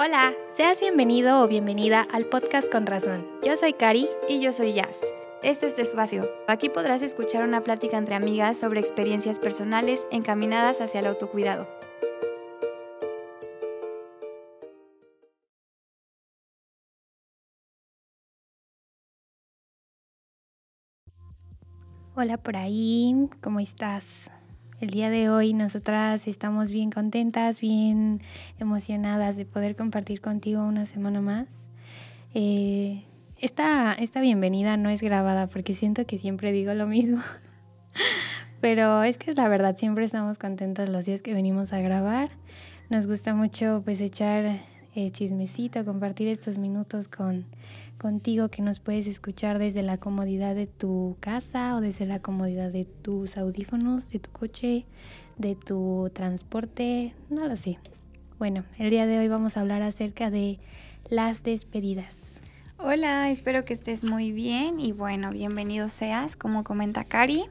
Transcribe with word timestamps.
Hola, 0.00 0.32
seas 0.46 0.80
bienvenido 0.80 1.42
o 1.42 1.48
bienvenida 1.48 2.06
al 2.12 2.24
podcast 2.24 2.70
Con 2.70 2.86
Razón. 2.86 3.26
Yo 3.44 3.56
soy 3.56 3.72
Cari 3.72 4.08
y 4.28 4.38
yo 4.38 4.52
soy 4.52 4.72
Jazz. 4.72 5.00
Este 5.42 5.66
es 5.66 5.74
tu 5.74 5.82
espacio. 5.82 6.24
Aquí 6.46 6.68
podrás 6.68 7.02
escuchar 7.02 7.42
una 7.42 7.62
plática 7.62 7.98
entre 7.98 8.14
amigas 8.14 8.56
sobre 8.58 8.78
experiencias 8.78 9.40
personales 9.40 10.06
encaminadas 10.12 10.80
hacia 10.80 11.00
el 11.00 11.08
autocuidado. 11.08 11.66
Hola 22.14 22.36
por 22.36 22.56
ahí, 22.56 23.28
¿cómo 23.42 23.58
estás? 23.58 24.30
El 24.80 24.90
día 24.90 25.10
de 25.10 25.28
hoy 25.28 25.54
nosotras 25.54 26.28
estamos 26.28 26.70
bien 26.70 26.90
contentas, 26.90 27.60
bien 27.60 28.22
emocionadas 28.60 29.34
de 29.34 29.44
poder 29.44 29.74
compartir 29.74 30.20
contigo 30.20 30.62
una 30.62 30.86
semana 30.86 31.20
más. 31.20 31.48
Eh, 32.32 33.02
esta, 33.38 33.92
esta 33.94 34.20
bienvenida 34.20 34.76
no 34.76 34.88
es 34.88 35.02
grabada 35.02 35.48
porque 35.48 35.74
siento 35.74 36.06
que 36.06 36.16
siempre 36.16 36.52
digo 36.52 36.74
lo 36.74 36.86
mismo. 36.86 37.18
Pero 38.60 39.02
es 39.02 39.18
que 39.18 39.32
es 39.32 39.36
la 39.36 39.48
verdad, 39.48 39.76
siempre 39.76 40.04
estamos 40.04 40.38
contentas 40.38 40.88
los 40.88 41.04
días 41.04 41.22
que 41.22 41.34
venimos 41.34 41.72
a 41.72 41.80
grabar. 41.80 42.30
Nos 42.88 43.08
gusta 43.08 43.34
mucho 43.34 43.82
pues 43.84 44.00
echar 44.00 44.60
eh, 44.98 45.12
chismecito, 45.12 45.84
compartir 45.84 46.26
estos 46.26 46.58
minutos 46.58 47.06
con, 47.06 47.44
contigo 47.98 48.48
que 48.48 48.62
nos 48.62 48.80
puedes 48.80 49.06
escuchar 49.06 49.60
desde 49.60 49.84
la 49.84 49.96
comodidad 49.96 50.56
de 50.56 50.66
tu 50.66 51.16
casa 51.20 51.76
o 51.76 51.80
desde 51.80 52.04
la 52.04 52.20
comodidad 52.20 52.72
de 52.72 52.84
tus 52.84 53.36
audífonos, 53.36 54.10
de 54.10 54.18
tu 54.18 54.30
coche, 54.32 54.86
de 55.36 55.54
tu 55.54 56.10
transporte, 56.12 57.14
no 57.30 57.46
lo 57.46 57.54
sé. 57.54 57.78
Bueno, 58.40 58.64
el 58.76 58.90
día 58.90 59.06
de 59.06 59.20
hoy 59.20 59.28
vamos 59.28 59.56
a 59.56 59.60
hablar 59.60 59.82
acerca 59.82 60.30
de 60.32 60.58
las 61.10 61.44
despedidas. 61.44 62.37
Hola, 62.80 63.28
espero 63.28 63.64
que 63.64 63.74
estés 63.74 64.04
muy 64.04 64.30
bien 64.30 64.78
y 64.78 64.92
bueno, 64.92 65.32
bienvenido 65.32 65.88
seas, 65.88 66.36
como 66.36 66.62
comenta 66.62 67.02
Cari. 67.02 67.42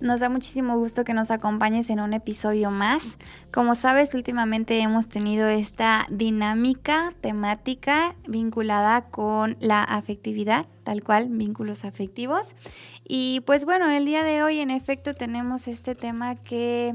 Nos 0.00 0.20
da 0.20 0.30
muchísimo 0.30 0.78
gusto 0.78 1.04
que 1.04 1.12
nos 1.12 1.30
acompañes 1.30 1.90
en 1.90 2.00
un 2.00 2.14
episodio 2.14 2.70
más. 2.70 3.18
Como 3.52 3.74
sabes, 3.74 4.14
últimamente 4.14 4.80
hemos 4.80 5.06
tenido 5.06 5.48
esta 5.48 6.06
dinámica 6.08 7.12
temática 7.20 8.16
vinculada 8.26 9.02
con 9.10 9.58
la 9.60 9.84
afectividad, 9.84 10.64
tal 10.82 11.04
cual, 11.04 11.28
vínculos 11.28 11.84
afectivos. 11.84 12.54
Y 13.06 13.40
pues 13.40 13.66
bueno, 13.66 13.90
el 13.90 14.06
día 14.06 14.24
de 14.24 14.42
hoy 14.42 14.60
en 14.60 14.70
efecto 14.70 15.12
tenemos 15.12 15.68
este 15.68 15.94
tema 15.94 16.36
que 16.36 16.94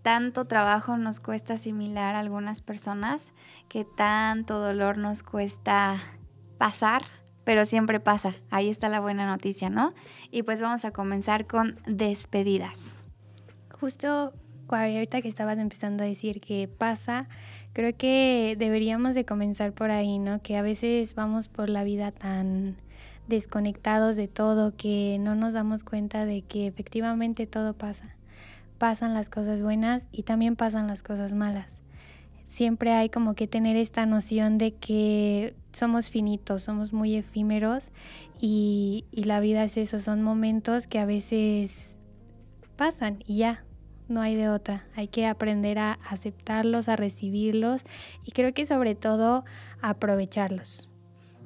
tanto 0.00 0.46
trabajo 0.46 0.96
nos 0.96 1.20
cuesta 1.20 1.52
asimilar 1.52 2.14
a 2.14 2.20
algunas 2.20 2.62
personas, 2.62 3.34
que 3.68 3.84
tanto 3.84 4.58
dolor 4.58 4.96
nos 4.96 5.22
cuesta 5.22 5.98
pasar 6.60 7.02
pero 7.42 7.64
siempre 7.64 7.98
pasa. 7.98 8.36
Ahí 8.50 8.68
está 8.68 8.88
la 8.88 9.00
buena 9.00 9.26
noticia, 9.26 9.70
¿no? 9.70 9.94
Y 10.30 10.42
pues 10.42 10.60
vamos 10.60 10.84
a 10.84 10.92
comenzar 10.92 11.46
con 11.46 11.74
despedidas. 11.86 12.98
Justo 13.80 14.32
ahorita 14.68 15.20
que 15.20 15.28
estabas 15.28 15.58
empezando 15.58 16.04
a 16.04 16.06
decir 16.06 16.40
que 16.40 16.68
pasa, 16.68 17.28
creo 17.72 17.96
que 17.96 18.56
deberíamos 18.58 19.14
de 19.16 19.24
comenzar 19.24 19.72
por 19.72 19.90
ahí, 19.90 20.18
¿no? 20.18 20.42
Que 20.42 20.56
a 20.56 20.62
veces 20.62 21.14
vamos 21.14 21.48
por 21.48 21.68
la 21.68 21.82
vida 21.82 22.12
tan 22.12 22.76
desconectados 23.26 24.14
de 24.14 24.28
todo 24.28 24.76
que 24.76 25.16
no 25.18 25.34
nos 25.34 25.54
damos 25.54 25.82
cuenta 25.82 26.26
de 26.26 26.42
que 26.42 26.66
efectivamente 26.66 27.46
todo 27.46 27.74
pasa. 27.74 28.14
Pasan 28.78 29.14
las 29.14 29.28
cosas 29.28 29.60
buenas 29.60 30.06
y 30.12 30.22
también 30.22 30.56
pasan 30.56 30.86
las 30.86 31.02
cosas 31.02 31.32
malas 31.32 31.80
siempre 32.50 32.90
hay 32.92 33.08
como 33.08 33.34
que 33.34 33.46
tener 33.46 33.76
esta 33.76 34.06
noción 34.06 34.58
de 34.58 34.74
que 34.74 35.54
somos 35.72 36.10
finitos, 36.10 36.62
somos 36.62 36.92
muy 36.92 37.16
efímeros 37.16 37.92
y, 38.40 39.04
la 39.12 39.40
vida 39.40 39.64
es 39.64 39.76
eso, 39.76 40.00
son 40.00 40.22
momentos 40.22 40.86
que 40.86 40.98
a 40.98 41.06
veces 41.06 41.96
pasan 42.76 43.22
y 43.26 43.38
ya, 43.38 43.64
no 44.08 44.20
hay 44.20 44.34
de 44.34 44.48
otra. 44.48 44.86
Hay 44.96 45.08
que 45.08 45.26
aprender 45.26 45.78
a 45.78 45.92
aceptarlos, 46.04 46.88
a 46.88 46.96
recibirlos 46.96 47.82
y 48.24 48.32
creo 48.32 48.52
que 48.52 48.66
sobre 48.66 48.94
todo 48.94 49.44
aprovecharlos. 49.80 50.89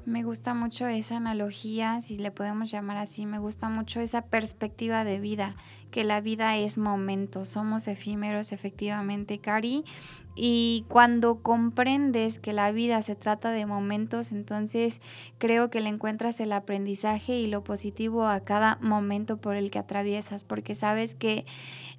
Me 0.07 0.23
gusta 0.23 0.53
mucho 0.53 0.87
esa 0.87 1.17
analogía, 1.17 1.99
si 2.03 2.19
le 2.19 2.31
podemos 2.31 2.71
llamar 2.71 2.99
así, 2.99 3.25
me 3.25 3.39
gusta 3.39 3.71
mucho 3.71 4.01
esa 4.01 4.21
perspectiva 4.27 5.03
de 5.03 5.19
vida, 5.19 5.57
que 5.91 6.05
la 6.05 6.21
vida 6.21 6.59
es 6.59 6.77
momento, 6.77 7.47
somos 7.47 7.89
efímeros 7.89 8.53
efectivamente, 8.53 9.39
Cari, 9.39 9.83
y 10.37 10.85
cuando 10.89 11.41
comprendes 11.41 12.39
que 12.39 12.53
la 12.53 12.71
vida 12.71 13.01
se 13.01 13.17
trata 13.17 13.51
de 13.51 13.65
momentos, 13.65 14.33
entonces 14.33 15.01
creo 15.39 15.71
que 15.71 15.81
le 15.81 15.89
encuentras 15.89 16.39
el 16.41 16.53
aprendizaje 16.53 17.39
y 17.39 17.47
lo 17.47 17.65
positivo 17.65 18.27
a 18.27 18.41
cada 18.41 18.77
momento 18.83 19.39
por 19.41 19.57
el 19.57 19.71
que 19.71 19.79
atraviesas, 19.79 20.45
porque 20.45 20.75
sabes 20.75 21.15
que 21.15 21.47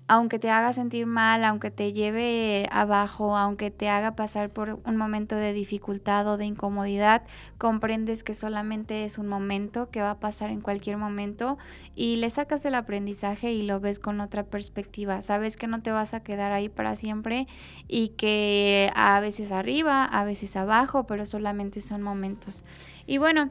aunque 0.07 0.37
te 0.37 0.51
haga 0.51 0.71
sentir 0.71 1.07
mal, 1.07 1.43
aunque 1.43 1.71
te 1.71 1.91
lleve 1.91 2.67
abajo, 2.71 3.35
aunque 3.35 3.71
te 3.71 3.89
haga 3.89 4.15
pasar 4.15 4.51
por 4.51 4.79
un 4.85 4.97
momento 4.97 5.35
de 5.35 5.51
dificultad 5.53 6.27
o 6.27 6.37
de 6.37 6.45
incomodidad, 6.45 7.23
comprendes 7.57 8.23
que 8.23 8.35
solamente 8.35 9.03
es 9.03 9.17
un 9.17 9.27
momento 9.27 9.89
que 9.89 10.01
va 10.01 10.11
a 10.11 10.19
pasar 10.19 10.51
en 10.51 10.61
cualquier 10.61 10.97
momento 10.97 11.57
y 11.95 12.17
le 12.17 12.29
sacas 12.29 12.65
el 12.65 12.75
aprendizaje 12.75 13.51
y 13.51 13.63
lo 13.63 13.79
ves 13.79 13.97
con 13.97 14.19
otra 14.19 14.43
perspectiva. 14.43 15.21
Sabes 15.23 15.57
que 15.57 15.67
no 15.67 15.81
te 15.81 15.91
vas 15.91 16.13
a 16.13 16.21
quedar 16.21 16.51
ahí 16.51 16.69
para 16.69 16.95
siempre 16.95 17.47
y 17.87 18.09
que 18.09 18.91
a 18.95 19.19
veces 19.19 19.51
arriba, 19.51 20.05
a 20.05 20.23
veces 20.23 20.55
abajo, 20.55 21.07
pero 21.07 21.25
solamente 21.25 21.81
son 21.81 22.03
momentos. 22.03 22.63
Y 23.07 23.17
bueno, 23.17 23.49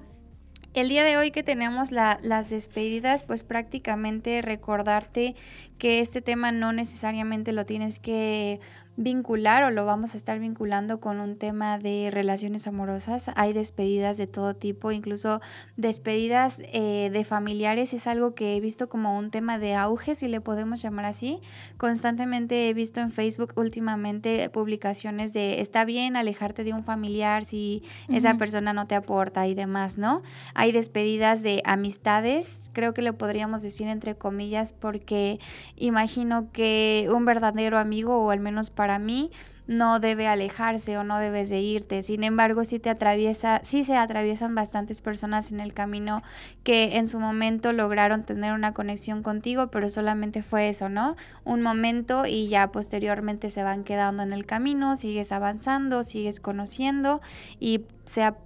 el 0.74 0.88
día 0.88 1.04
de 1.04 1.16
hoy 1.16 1.30
que 1.30 1.42
tenemos 1.42 1.92
las 1.92 2.50
despedidas, 2.50 3.22
pues 3.24 3.44
prácticamente 3.44 4.42
recordarte 4.42 5.36
que 5.78 6.00
este 6.00 6.20
tema 6.20 6.50
no 6.50 6.72
necesariamente 6.72 7.52
lo 7.52 7.64
tienes 7.64 8.00
que 8.00 8.60
vincular 8.96 9.64
o 9.64 9.70
lo 9.70 9.84
vamos 9.84 10.14
a 10.14 10.16
estar 10.16 10.38
vinculando 10.38 11.00
con 11.00 11.18
un 11.20 11.36
tema 11.36 11.78
de 11.78 12.10
relaciones 12.12 12.66
amorosas. 12.66 13.30
Hay 13.34 13.52
despedidas 13.52 14.18
de 14.18 14.26
todo 14.26 14.54
tipo, 14.54 14.92
incluso 14.92 15.40
despedidas 15.76 16.62
eh, 16.72 17.10
de 17.12 17.24
familiares 17.24 17.92
es 17.92 18.06
algo 18.06 18.34
que 18.34 18.56
he 18.56 18.60
visto 18.60 18.88
como 18.88 19.18
un 19.18 19.30
tema 19.30 19.58
de 19.58 19.74
auge, 19.74 20.14
si 20.14 20.28
le 20.28 20.40
podemos 20.40 20.80
llamar 20.80 21.06
así. 21.06 21.40
Constantemente 21.76 22.68
he 22.68 22.74
visto 22.74 23.00
en 23.00 23.10
Facebook 23.10 23.52
últimamente 23.56 24.48
publicaciones 24.50 25.32
de 25.32 25.60
está 25.60 25.84
bien 25.84 26.16
alejarte 26.16 26.62
de 26.62 26.72
un 26.72 26.84
familiar 26.84 27.44
si 27.44 27.82
esa 28.08 28.36
persona 28.36 28.72
no 28.72 28.86
te 28.86 28.94
aporta 28.94 29.46
y 29.48 29.54
demás, 29.54 29.98
¿no? 29.98 30.22
Hay 30.54 30.70
despedidas 30.70 31.42
de 31.42 31.62
amistades, 31.64 32.70
creo 32.72 32.94
que 32.94 33.02
lo 33.02 33.18
podríamos 33.18 33.62
decir 33.62 33.88
entre 33.88 34.14
comillas 34.14 34.72
porque 34.72 35.40
imagino 35.76 36.52
que 36.52 37.08
un 37.12 37.24
verdadero 37.24 37.78
amigo 37.78 38.18
o 38.18 38.30
al 38.30 38.40
menos 38.40 38.70
para 38.70 38.83
para 38.84 38.98
mí 38.98 39.30
no 39.66 39.98
debe 39.98 40.26
alejarse 40.28 40.98
o 40.98 41.04
no 41.04 41.18
debes 41.18 41.48
de 41.48 41.58
irte. 41.58 42.02
Sin 42.02 42.22
embargo, 42.22 42.66
sí 42.66 42.78
te 42.78 42.90
atraviesa, 42.90 43.62
sí 43.64 43.82
se 43.82 43.96
atraviesan 43.96 44.54
bastantes 44.54 45.00
personas 45.00 45.52
en 45.52 45.60
el 45.60 45.72
camino 45.72 46.22
que 46.64 46.98
en 46.98 47.08
su 47.08 47.18
momento 47.18 47.72
lograron 47.72 48.24
tener 48.24 48.52
una 48.52 48.74
conexión 48.74 49.22
contigo, 49.22 49.68
pero 49.68 49.88
solamente 49.88 50.42
fue 50.42 50.68
eso, 50.68 50.90
¿no? 50.90 51.16
Un 51.44 51.62
momento 51.62 52.26
y 52.26 52.48
ya 52.48 52.70
posteriormente 52.72 53.48
se 53.48 53.62
van 53.62 53.84
quedando 53.84 54.22
en 54.22 54.34
el 54.34 54.44
camino, 54.44 54.94
sigues 54.96 55.32
avanzando, 55.32 56.02
sigues 56.02 56.40
conociendo 56.40 57.22
y 57.58 57.86
sea 58.04 58.36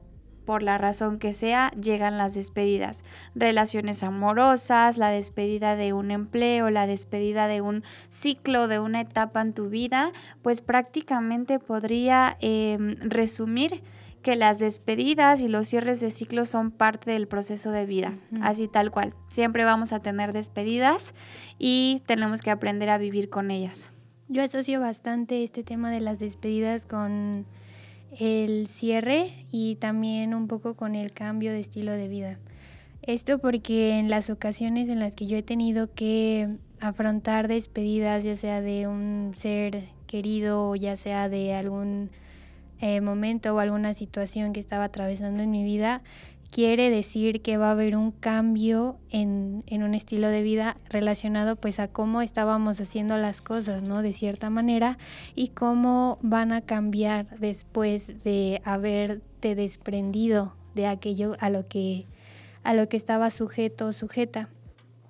por 0.48 0.62
la 0.62 0.78
razón 0.78 1.18
que 1.18 1.34
sea, 1.34 1.70
llegan 1.72 2.16
las 2.16 2.32
despedidas. 2.32 3.04
Relaciones 3.34 4.02
amorosas, 4.02 4.96
la 4.96 5.10
despedida 5.10 5.76
de 5.76 5.92
un 5.92 6.10
empleo, 6.10 6.70
la 6.70 6.86
despedida 6.86 7.48
de 7.48 7.60
un 7.60 7.84
ciclo, 8.08 8.66
de 8.66 8.78
una 8.78 9.02
etapa 9.02 9.42
en 9.42 9.52
tu 9.52 9.68
vida, 9.68 10.10
pues 10.40 10.62
prácticamente 10.62 11.58
podría 11.58 12.38
em, 12.40 12.96
resumir 13.00 13.82
que 14.22 14.36
las 14.36 14.58
despedidas 14.58 15.42
y 15.42 15.48
los 15.48 15.68
cierres 15.68 16.00
de 16.00 16.10
ciclo 16.10 16.46
son 16.46 16.70
parte 16.70 17.10
del 17.10 17.28
proceso 17.28 17.70
de 17.70 17.84
vida, 17.84 18.14
así 18.40 18.68
tal 18.68 18.90
cual. 18.90 19.12
Siempre 19.28 19.64
vamos 19.64 19.92
a 19.92 20.00
tener 20.00 20.32
despedidas 20.32 21.12
y 21.58 22.02
tenemos 22.06 22.40
que 22.40 22.50
aprender 22.50 22.88
a 22.88 22.96
vivir 22.96 23.28
con 23.28 23.50
ellas. 23.50 23.90
Yo 24.28 24.42
asocio 24.42 24.80
bastante 24.80 25.44
este 25.44 25.62
tema 25.62 25.90
de 25.90 26.00
las 26.00 26.18
despedidas 26.18 26.86
con 26.86 27.44
el 28.18 28.66
cierre 28.66 29.46
y 29.50 29.76
también 29.76 30.34
un 30.34 30.48
poco 30.48 30.74
con 30.74 30.94
el 30.94 31.12
cambio 31.12 31.52
de 31.52 31.60
estilo 31.60 31.92
de 31.92 32.08
vida. 32.08 32.38
Esto 33.02 33.38
porque 33.38 33.98
en 33.98 34.10
las 34.10 34.30
ocasiones 34.30 34.88
en 34.88 34.98
las 34.98 35.14
que 35.14 35.26
yo 35.26 35.36
he 35.36 35.42
tenido 35.42 35.92
que 35.94 36.56
afrontar 36.80 37.48
despedidas, 37.48 38.24
ya 38.24 38.36
sea 38.36 38.60
de 38.60 38.86
un 38.86 39.32
ser 39.34 39.88
querido 40.06 40.70
o 40.70 40.76
ya 40.76 40.96
sea 40.96 41.28
de 41.28 41.54
algún 41.54 42.10
eh, 42.80 43.00
momento 43.00 43.54
o 43.54 43.58
alguna 43.58 43.94
situación 43.94 44.52
que 44.52 44.60
estaba 44.60 44.84
atravesando 44.84 45.42
en 45.42 45.50
mi 45.50 45.64
vida, 45.64 46.02
quiere 46.50 46.90
decir 46.90 47.42
que 47.42 47.56
va 47.56 47.68
a 47.68 47.72
haber 47.72 47.96
un 47.96 48.10
cambio 48.10 48.98
en, 49.10 49.64
en, 49.66 49.82
un 49.82 49.94
estilo 49.94 50.28
de 50.28 50.42
vida 50.42 50.76
relacionado 50.88 51.56
pues 51.56 51.80
a 51.80 51.88
cómo 51.88 52.22
estábamos 52.22 52.80
haciendo 52.80 53.16
las 53.18 53.42
cosas, 53.42 53.82
¿no? 53.82 54.02
De 54.02 54.12
cierta 54.12 54.50
manera 54.50 54.98
y 55.34 55.48
cómo 55.48 56.18
van 56.22 56.52
a 56.52 56.62
cambiar 56.62 57.26
después 57.38 58.22
de 58.24 58.60
haberte 58.64 59.54
desprendido 59.54 60.54
de 60.74 60.86
aquello 60.86 61.36
a 61.40 61.50
lo 61.50 61.64
que, 61.64 62.06
a 62.62 62.74
lo 62.74 62.88
que 62.88 62.96
estaba 62.96 63.30
sujeto 63.30 63.86
o 63.86 63.92
sujeta. 63.92 64.48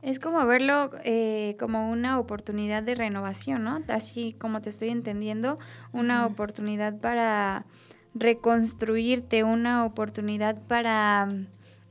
Es 0.01 0.21
como 0.21 0.47
verlo 0.47 0.91
eh, 1.05 1.57
como 1.59 1.91
una 1.91 2.19
oportunidad 2.19 2.83
de 2.83 2.95
renovación, 2.95 3.65
¿no? 3.65 3.83
Así 3.89 4.37
como 4.39 4.61
te 4.61 4.69
estoy 4.69 4.91
entendiendo, 4.91 5.59
una 5.93 6.25
oportunidad 6.27 6.99
para 6.99 7.67
reconstruirte, 8.19 9.45
una 9.45 9.85
oportunidad 9.85 10.61
para 10.67 11.29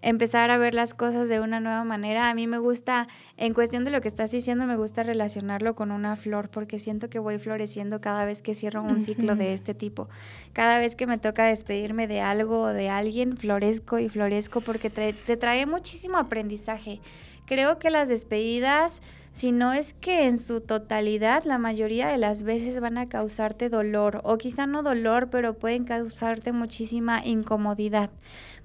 empezar 0.01 0.51
a 0.51 0.57
ver 0.57 0.73
las 0.73 0.93
cosas 0.93 1.29
de 1.29 1.39
una 1.39 1.59
nueva 1.59 1.83
manera. 1.83 2.29
A 2.29 2.33
mí 2.33 2.47
me 2.47 2.59
gusta, 2.59 3.07
en 3.35 3.53
cuestión 3.53 3.83
de 3.83 3.91
lo 3.91 4.01
que 4.01 4.07
estás 4.07 4.31
diciendo, 4.31 4.67
me 4.67 4.77
gusta 4.77 5.03
relacionarlo 5.03 5.75
con 5.75 5.91
una 5.91 6.15
flor 6.15 6.49
porque 6.49 6.79
siento 6.79 7.09
que 7.09 7.19
voy 7.19 7.39
floreciendo 7.39 7.99
cada 8.01 8.25
vez 8.25 8.41
que 8.41 8.53
cierro 8.53 8.83
un 8.83 8.99
ciclo 8.99 9.35
de 9.35 9.53
este 9.53 9.73
tipo. 9.73 10.09
Cada 10.53 10.79
vez 10.79 10.95
que 10.95 11.07
me 11.07 11.17
toca 11.17 11.45
despedirme 11.45 12.07
de 12.07 12.21
algo 12.21 12.61
o 12.61 12.67
de 12.67 12.89
alguien, 12.89 13.37
florezco 13.37 13.99
y 13.99 14.09
florezco 14.09 14.61
porque 14.61 14.89
te, 14.89 15.13
te 15.13 15.37
trae 15.37 15.65
muchísimo 15.65 16.17
aprendizaje. 16.17 16.99
Creo 17.47 17.79
que 17.79 17.89
las 17.89 18.09
despedidas, 18.09 19.01
si 19.31 19.53
no 19.53 19.71
es 19.71 19.93
que 19.93 20.25
en 20.25 20.37
su 20.37 20.59
totalidad, 20.59 21.45
la 21.45 21.57
mayoría 21.57 22.09
de 22.09 22.17
las 22.17 22.43
veces 22.43 22.81
van 22.81 22.97
a 22.97 23.07
causarte 23.07 23.69
dolor, 23.69 24.19
o 24.25 24.37
quizá 24.37 24.67
no 24.67 24.83
dolor, 24.83 25.29
pero 25.29 25.57
pueden 25.57 25.85
causarte 25.85 26.51
muchísima 26.51 27.25
incomodidad, 27.25 28.09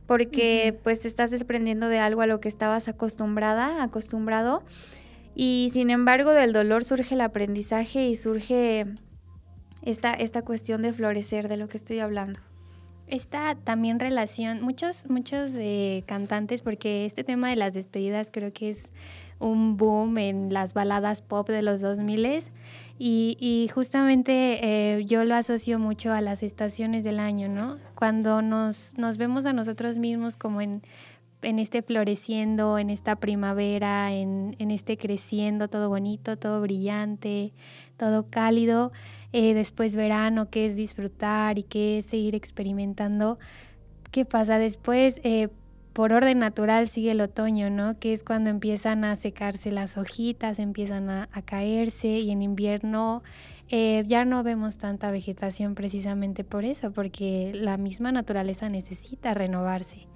porque 0.07 0.79
pues 0.83 1.01
te 1.01 1.09
estás 1.09 1.31
desprendiendo 1.31 1.89
de 1.89 1.99
algo 1.99 2.23
a 2.23 2.27
lo 2.27 2.41
que 2.41 2.49
estabas 2.49 2.89
acostumbrada, 2.89 3.83
acostumbrado, 3.83 4.63
y 5.35 5.69
sin 5.73 5.91
embargo 5.91 6.31
del 6.33 6.53
dolor 6.53 6.85
surge 6.85 7.15
el 7.15 7.21
aprendizaje 7.21 8.07
y 8.07 8.17
surge 8.17 8.87
esta, 9.83 10.13
esta 10.13 10.43
cuestión 10.43 10.83
de 10.83 10.93
florecer 10.93 11.49
de 11.49 11.57
lo 11.57 11.69
que 11.69 11.77
estoy 11.77 12.01
hablando. 12.01 12.41
Esta 13.07 13.57
también 13.57 13.99
relación, 13.99 14.63
muchos, 14.63 15.09
muchos 15.09 15.55
eh, 15.57 16.03
cantantes, 16.07 16.63
porque 16.63 17.05
este 17.05 17.25
tema 17.25 17.51
de 17.51 17.57
las 17.57 17.75
despedidas 17.75 18.31
creo 18.33 18.53
que 18.53 18.71
es 18.71 18.89
un 19.39 19.77
boom 19.77 20.17
en 20.19 20.53
las 20.53 20.73
baladas 20.73 21.21
pop 21.21 21.49
de 21.49 21.63
los 21.63 21.81
2000 21.81 22.45
y, 22.99 23.37
y 23.41 23.69
justamente 23.75 24.61
eh, 24.63 25.05
yo 25.05 25.25
lo 25.25 25.35
asocio 25.35 25.79
mucho 25.79 26.13
a 26.13 26.21
las 26.21 26.43
estaciones 26.43 27.03
del 27.05 27.19
año, 27.19 27.49
¿no? 27.49 27.77
Cuando 28.03 28.43
nos, 28.43 28.99
nos 28.99 29.17
vemos 29.17 29.47
a 29.47 29.53
nosotros 29.53 29.97
mismos 29.97 30.37
como 30.37 30.61
en, 30.61 30.83
en 31.41 31.61
este 31.61 31.83
floreciendo, 31.83 32.77
en 32.77 32.91
esta 32.91 33.15
primavera, 33.15 34.13
en, 34.13 34.57
en 34.59 34.73
este 34.73 34.99
creciendo, 34.99 35.69
todo 35.69 35.89
bonito, 35.89 36.37
todo 36.37 36.61
brillante, 36.61 37.53
todo 37.97 38.29
cálido 38.29 38.91
eh, 39.33 39.55
después 39.55 39.95
verano, 39.95 40.51
qué 40.51 40.67
es 40.67 40.75
disfrutar 40.75 41.61
y 41.61 41.63
qué 41.63 41.99
es 41.99 42.07
seguir 42.07 42.35
experimentando. 42.35 43.39
¿Qué 44.11 44.25
pasa 44.25 44.59
después? 44.59 45.21
Eh, 45.23 45.51
por 45.93 46.13
orden 46.13 46.39
natural 46.39 46.89
sigue 46.89 47.11
el 47.11 47.21
otoño, 47.21 47.69
¿no? 47.71 47.99
Que 47.99 48.13
es 48.13 48.25
cuando 48.25 48.51
empiezan 48.51 49.05
a 49.05 49.15
secarse 49.17 49.71
las 49.71 49.99
hojitas, 49.99 50.59
empiezan 50.59 51.11
a, 51.11 51.29
caerse 51.45 52.21
y 52.21 52.31
en 52.31 52.41
invierno 52.41 53.23
eh, 53.69 54.05
ya 54.07 54.25
no 54.25 54.43
vemos 54.43 54.79
tanta 54.79 55.11
vegetación 55.11 55.75
precisamente 55.75 56.45
por 56.45 56.65
eso, 56.65 56.93
porque 56.93 57.53
la 57.55 57.77
misma 57.77 58.13
naturaleza 58.13 58.69
necesita 58.69 59.35
renovarse. 59.35 60.07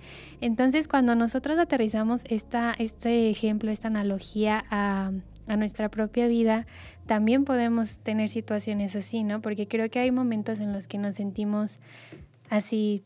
Entonces, 0.41 0.89
cuando 0.89 1.15
nosotros 1.15 1.59
aterrizamos 1.59 2.25
esta, 2.29 2.75
este 2.79 3.29
ejemplo, 3.29 3.71
esta 3.71 3.89
analogía 3.89 4.65
a, 4.71 5.13
a 5.47 5.57
nuestra 5.57 5.91
propia 5.91 6.27
vida, 6.27 6.67
también 7.07 7.45
podemos 7.45 7.99
tener 7.99 8.29
situaciones 8.29 8.97
así, 8.97 9.25
¿no? 9.25 9.41
Porque 9.41 9.69
creo 9.69 9.91
que 9.91 9.99
hay 9.99 10.11
momentos 10.11 10.61
en 10.61 10.73
los 10.73 10.87
que 10.87 10.99
nos 10.99 11.17
sentimos 11.17 11.81
así, 12.51 13.03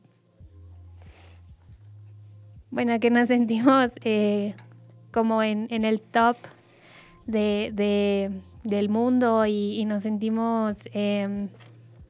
bueno, 2.71 2.99
que 3.01 3.11
nos 3.11 3.29
sentimos 3.29 3.91
eh, 4.05 4.55
como 5.11 5.43
en, 5.43 5.69
el 5.71 6.01
top 6.01 6.37
de, 7.27 8.31
del 8.65 8.89
mundo 8.89 9.47
y, 9.47 9.85
nos 9.85 10.03
sentimos 10.03 10.77
em, 10.93 11.49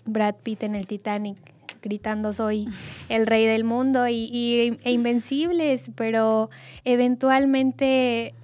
Brad 0.05 0.37
Pitt 0.43 0.63
en 0.63 0.75
el 0.75 0.87
Titanic 0.87 1.37
gritando 1.83 2.33
soy 2.33 2.69
el 3.09 3.27
rey 3.27 3.47
del 3.47 3.65
mundo 3.65 4.07
y, 4.09 4.79
e 4.83 4.93
invencibles, 4.93 5.91
pero 5.95 6.51
eventualmente 6.85 8.35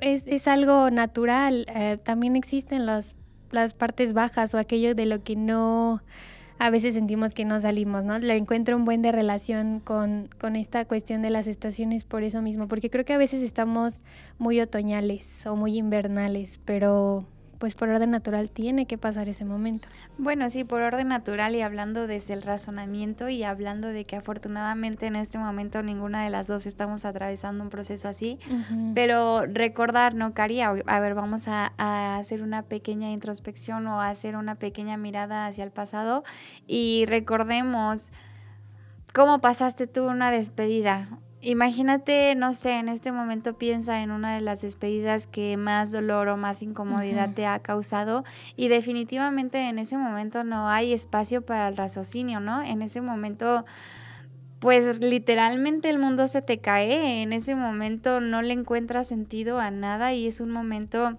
es, 0.00 0.26
es 0.26 0.48
algo 0.48 0.90
natural. 0.90 1.66
Eh, 1.74 1.98
también 2.02 2.36
existen 2.36 2.84
las 2.86 3.14
partes 3.74 4.12
bajas 4.12 4.54
o 4.54 4.58
aquello 4.58 4.94
de 4.94 5.06
lo 5.06 5.22
que 5.22 5.36
no 5.36 6.02
a 6.58 6.70
veces 6.70 6.94
sentimos 6.94 7.34
que 7.34 7.44
no 7.44 7.60
salimos, 7.60 8.04
¿no? 8.04 8.18
Le 8.18 8.36
encuentro 8.36 8.76
un 8.76 8.84
buen 8.84 9.02
de 9.02 9.12
relación 9.12 9.80
con, 9.80 10.28
con 10.40 10.56
esta 10.56 10.84
cuestión 10.84 11.22
de 11.22 11.30
las 11.30 11.46
estaciones 11.46 12.04
por 12.04 12.22
eso 12.22 12.42
mismo, 12.42 12.68
porque 12.68 12.90
creo 12.90 13.04
que 13.04 13.12
a 13.12 13.18
veces 13.18 13.42
estamos 13.42 13.94
muy 14.38 14.60
otoñales 14.60 15.46
o 15.46 15.56
muy 15.56 15.78
invernales, 15.78 16.58
pero 16.64 17.24
pues 17.58 17.74
por 17.74 17.88
orden 17.88 18.10
natural 18.10 18.50
tiene 18.50 18.86
que 18.86 18.98
pasar 18.98 19.28
ese 19.28 19.44
momento. 19.44 19.88
Bueno, 20.16 20.48
sí, 20.48 20.64
por 20.64 20.80
orden 20.80 21.08
natural 21.08 21.54
y 21.54 21.62
hablando 21.62 22.06
desde 22.06 22.34
el 22.34 22.42
razonamiento 22.42 23.28
y 23.28 23.42
hablando 23.42 23.88
de 23.88 24.04
que 24.04 24.16
afortunadamente 24.16 25.06
en 25.06 25.16
este 25.16 25.38
momento 25.38 25.82
ninguna 25.82 26.24
de 26.24 26.30
las 26.30 26.46
dos 26.46 26.66
estamos 26.66 27.04
atravesando 27.04 27.64
un 27.64 27.70
proceso 27.70 28.08
así, 28.08 28.38
pero 28.94 29.44
recordar, 29.46 30.14
¿no, 30.14 30.34
Cari? 30.34 30.60
A, 30.60 30.72
ver, 30.72 31.14
vamos 31.14 31.48
a, 31.48 31.72
a, 31.78 32.16
hacer 32.18 32.42
una 32.42 32.62
pequeña 32.62 33.10
introspección 33.10 33.86
o 33.88 34.00
a 34.00 34.08
hacer 34.08 34.36
una 34.36 34.54
pequeña 34.54 34.96
mirada 34.96 35.46
hacia 35.46 35.64
el 35.64 35.70
pasado 35.70 36.24
y 36.66 37.04
recordemos 37.06 38.12
cómo 39.12 39.40
pasaste 39.40 39.86
tú 39.86 40.06
una 40.06 40.30
despedida 40.30 41.08
Imagínate, 41.40 42.34
no 42.34 42.52
sé, 42.52 42.78
en 42.80 42.88
este 42.88 43.12
momento 43.12 43.56
piensa 43.56 44.02
en 44.02 44.10
una 44.10 44.34
de 44.34 44.40
las 44.40 44.60
despedidas 44.60 45.28
que 45.28 45.56
más 45.56 45.92
dolor 45.92 46.26
o 46.28 46.36
más 46.36 46.64
incomodidad 46.64 47.32
te 47.32 47.46
ha 47.46 47.60
causado 47.60 48.24
y 48.56 48.66
definitivamente 48.66 49.68
en 49.68 49.78
ese 49.78 49.96
momento 49.96 50.42
no 50.42 50.68
hay 50.68 50.92
espacio 50.92 51.46
para 51.46 51.68
el 51.68 51.76
raciocinio, 51.76 52.40
¿no? 52.40 52.60
En 52.60 52.82
ese 52.82 53.00
momento 53.00 53.64
pues 54.58 54.98
literalmente 54.98 55.88
el 55.88 56.00
mundo 56.00 56.26
se 56.26 56.42
te 56.42 56.58
cae, 56.58 57.22
en 57.22 57.32
ese 57.32 57.54
momento 57.54 58.20
no 58.20 58.42
le 58.42 58.54
encuentras 58.54 59.06
sentido 59.06 59.60
a 59.60 59.70
nada 59.70 60.12
y 60.12 60.26
es 60.26 60.40
un 60.40 60.50
momento 60.50 61.18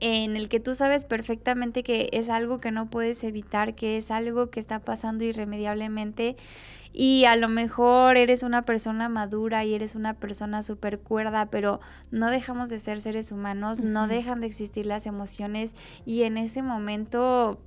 en 0.00 0.36
el 0.36 0.50
que 0.50 0.60
tú 0.60 0.74
sabes 0.74 1.06
perfectamente 1.06 1.82
que 1.82 2.10
es 2.12 2.28
algo 2.28 2.60
que 2.60 2.72
no 2.72 2.90
puedes 2.90 3.24
evitar, 3.24 3.74
que 3.74 3.96
es 3.96 4.10
algo 4.10 4.50
que 4.50 4.60
está 4.60 4.80
pasando 4.80 5.24
irremediablemente 5.24 6.36
y 6.92 7.24
a 7.24 7.36
lo 7.36 7.48
mejor 7.48 8.16
eres 8.16 8.42
una 8.42 8.62
persona 8.64 9.08
madura 9.08 9.64
y 9.64 9.74
eres 9.74 9.94
una 9.94 10.14
persona 10.14 10.62
súper 10.62 10.98
cuerda, 10.98 11.46
pero 11.46 11.80
no 12.10 12.30
dejamos 12.30 12.68
de 12.68 12.78
ser 12.78 13.00
seres 13.00 13.30
humanos, 13.32 13.80
no 13.80 14.08
dejan 14.08 14.40
de 14.40 14.46
existir 14.46 14.86
las 14.86 15.06
emociones 15.06 15.76
y 16.04 16.22
en 16.22 16.36
ese 16.36 16.62
momento, 16.62 17.60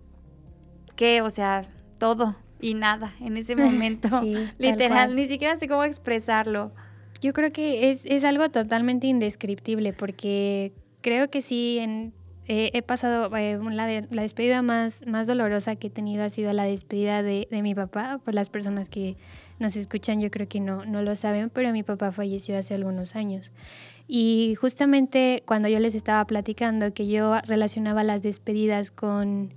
¿qué? 0.95 1.21
O 1.21 1.29
sea, 1.29 1.65
todo 1.99 2.35
y 2.59 2.73
nada, 2.73 3.13
en 3.21 3.37
ese 3.37 3.55
momento, 3.55 4.09
literal, 4.57 5.15
ni 5.15 5.25
siquiera 5.27 5.55
sé 5.55 5.67
cómo 5.67 5.83
expresarlo. 5.83 6.71
Yo 7.21 7.31
creo 7.31 7.53
que 7.53 7.91
es, 7.91 8.05
es 8.05 8.25
algo 8.25 8.49
totalmente 8.49 9.07
indescriptible 9.07 9.93
porque 9.93 10.73
creo 11.01 11.29
que 11.29 11.41
sí, 11.41 11.79
en 11.79 12.13
he 12.47 12.81
pasado, 12.81 13.35
eh, 13.37 13.59
la, 13.71 13.87
despedida 14.21 14.61
más, 14.61 15.01
dolorosa 15.27 15.75
que 15.75 15.87
he 15.87 15.89
tenido 15.89 16.23
ha 16.23 16.29
sido 16.29 16.51
la 16.53 16.65
despedida 16.65 17.23
de, 17.23 17.47
de, 17.49 17.61
mi 17.61 17.73
papá. 17.75 18.19
Por 18.23 18.35
las 18.35 18.49
personas 18.49 18.89
que 18.89 19.15
nos 19.59 19.75
escuchan 19.75 20.19
yo 20.19 20.29
creo 20.29 20.47
que 20.47 20.59
no, 20.59 20.85
no 20.85 21.01
lo 21.01 21.15
saben, 21.15 21.49
pero 21.49 21.71
mi 21.71 21.83
papá 21.83 22.11
falleció 22.11 22.57
hace 22.57 22.73
algunos 22.73 23.15
años. 23.15 23.51
Y 24.07 24.55
justamente 24.59 25.43
cuando 25.45 25.69
yo 25.69 25.79
les 25.79 25.95
estaba 25.95 26.25
platicando 26.25 26.93
que 26.93 27.07
yo 27.07 27.39
relacionaba 27.45 28.03
las 28.03 28.21
despedidas 28.21 28.91
con, 28.91 29.53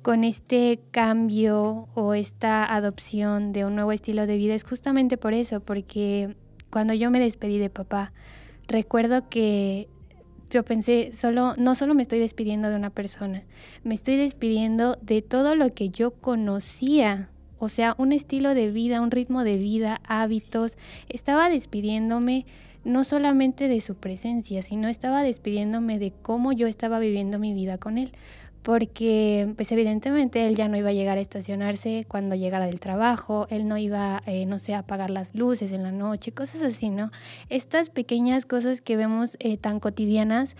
con 0.00 0.24
este 0.24 0.80
cambio 0.90 1.88
o 1.94 2.14
esta 2.14 2.74
adopción 2.74 3.52
de 3.52 3.64
un 3.64 3.74
nuevo 3.74 3.92
estilo 3.92 4.26
de 4.26 4.36
vida, 4.36 4.54
es 4.54 4.64
justamente 4.64 5.18
por 5.18 5.34
eso, 5.34 5.60
porque 5.60 6.34
cuando 6.70 6.94
yo 6.94 7.10
me 7.10 7.20
despedí 7.20 7.58
de 7.58 7.68
papá, 7.68 8.12
recuerdo 8.66 9.28
que 9.28 9.88
yo 10.52 10.64
pensé, 10.64 11.10
solo, 11.12 11.54
no 11.56 11.74
solo 11.74 11.94
me 11.94 12.02
estoy 12.02 12.18
despidiendo 12.18 12.68
de 12.68 12.76
una 12.76 12.90
persona, 12.90 13.42
me 13.84 13.94
estoy 13.94 14.16
despidiendo 14.16 14.98
de 15.00 15.22
todo 15.22 15.56
lo 15.56 15.72
que 15.74 15.88
yo 15.88 16.10
conocía, 16.12 17.30
o 17.58 17.68
sea, 17.68 17.94
un 17.96 18.12
estilo 18.12 18.54
de 18.54 18.70
vida, 18.70 19.00
un 19.00 19.10
ritmo 19.10 19.44
de 19.44 19.56
vida, 19.56 20.00
hábitos. 20.04 20.76
Estaba 21.08 21.48
despidiéndome 21.48 22.44
no 22.84 23.04
solamente 23.04 23.68
de 23.68 23.80
su 23.80 23.94
presencia, 23.94 24.62
sino 24.62 24.88
estaba 24.88 25.22
despidiéndome 25.22 25.98
de 25.98 26.12
cómo 26.22 26.52
yo 26.52 26.66
estaba 26.66 26.98
viviendo 26.98 27.38
mi 27.38 27.54
vida 27.54 27.78
con 27.78 27.98
él. 27.98 28.12
Porque 28.62 29.52
pues 29.56 29.72
evidentemente 29.72 30.46
él 30.46 30.54
ya 30.54 30.68
no 30.68 30.76
iba 30.76 30.90
a 30.90 30.92
llegar 30.92 31.18
a 31.18 31.20
estacionarse 31.20 32.06
cuando 32.08 32.36
llegara 32.36 32.66
del 32.66 32.80
trabajo, 32.80 33.46
él 33.50 33.66
no 33.66 33.76
iba, 33.76 34.22
eh, 34.26 34.46
no 34.46 34.58
sé, 34.58 34.74
a 34.74 34.80
apagar 34.80 35.10
las 35.10 35.34
luces 35.34 35.72
en 35.72 35.82
la 35.82 35.90
noche, 35.90 36.32
cosas 36.32 36.62
así, 36.62 36.90
¿no? 36.90 37.10
Estas 37.48 37.90
pequeñas 37.90 38.46
cosas 38.46 38.80
que 38.80 38.96
vemos 38.96 39.36
eh, 39.40 39.56
tan 39.56 39.80
cotidianas 39.80 40.56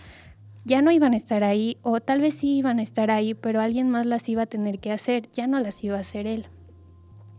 ya 0.65 0.81
no 0.81 0.91
iban 0.91 1.13
a 1.13 1.17
estar 1.17 1.43
ahí 1.43 1.77
o 1.81 2.01
tal 2.01 2.19
vez 2.19 2.35
sí 2.35 2.57
iban 2.57 2.79
a 2.79 2.83
estar 2.83 3.09
ahí, 3.09 3.33
pero 3.33 3.61
alguien 3.61 3.89
más 3.89 4.05
las 4.05 4.27
iba 4.27 4.43
a 4.43 4.47
tener 4.47 4.79
que 4.79 4.91
hacer, 4.91 5.29
ya 5.31 5.47
no 5.47 5.59
las 5.59 5.81
iba 5.83 5.97
a 5.97 6.01
hacer 6.01 6.27
él. 6.27 6.47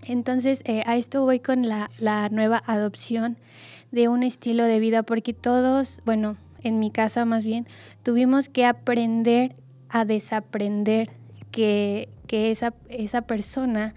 Entonces 0.02 0.62
eh, 0.64 0.83
a 0.87 0.97
esto 0.97 1.23
voy 1.23 1.40
con 1.40 1.68
la, 1.68 1.90
la 1.99 2.28
nueva 2.30 2.62
adopción 2.66 3.38
de 3.92 4.09
un 4.09 4.23
estilo 4.23 4.64
de 4.64 4.78
vida 4.78 5.02
porque 5.02 5.35
todos, 5.35 6.00
bueno, 6.06 6.37
en 6.62 6.78
mi 6.78 6.90
casa 6.90 7.26
más 7.26 7.44
bien, 7.44 7.66
tuvimos 8.02 8.49
que 8.49 8.64
aprender 8.64 9.56
a 9.95 10.05
desaprender 10.05 11.09
que, 11.53 12.09
esa, 12.29 12.75
esa 12.89 13.23
persona 13.23 13.95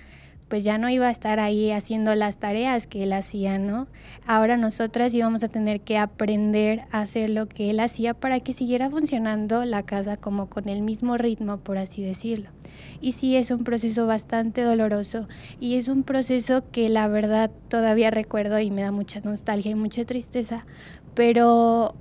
pues 0.47 0.63
ya 0.63 0.77
no 0.77 0.89
iba 0.89 1.07
a 1.07 1.11
estar 1.11 1.39
ahí 1.39 1.71
haciendo 1.71 2.13
las 2.13 2.37
tareas 2.37 2.85
que 2.85 3.01
él 3.01 3.13
hacía, 3.13 3.57
¿no? 3.57 3.87
Ahora 4.27 4.57
nosotras 4.57 5.11
íbamos 5.15 5.43
a 5.43 5.47
tener 5.47 5.81
que 5.81 5.97
aprender 5.97 6.83
a 6.91 7.01
hacer 7.01 7.31
lo 7.31 7.49
que 7.49 7.71
él 7.71 7.79
hacía 7.79 8.13
para 8.13 8.39
que 8.39 8.53
siguiera 8.53 8.91
funcionando 8.91 9.65
la 9.65 9.83
casa 9.83 10.17
como 10.17 10.51
con 10.51 10.69
el 10.69 10.83
mismo 10.83 11.17
ritmo, 11.17 11.57
por 11.57 11.79
así 11.79 12.03
decirlo. 12.03 12.51
Y 13.01 13.13
sí, 13.13 13.35
es 13.35 13.49
un 13.49 13.63
proceso 13.63 14.05
bastante 14.05 14.61
doloroso 14.61 15.27
y 15.59 15.77
es 15.77 15.87
un 15.87 16.03
proceso 16.03 16.63
que 16.71 16.89
la 16.89 17.07
verdad 17.07 17.49
todavía 17.69 18.11
recuerdo 18.11 18.59
y 18.59 18.69
me 18.69 18.83
da 18.83 18.91
mucha 18.91 19.19
nostalgia 19.21 19.71
y 19.71 19.75
mucha 19.75 20.05
tristeza, 20.05 20.67
pero 21.15 21.95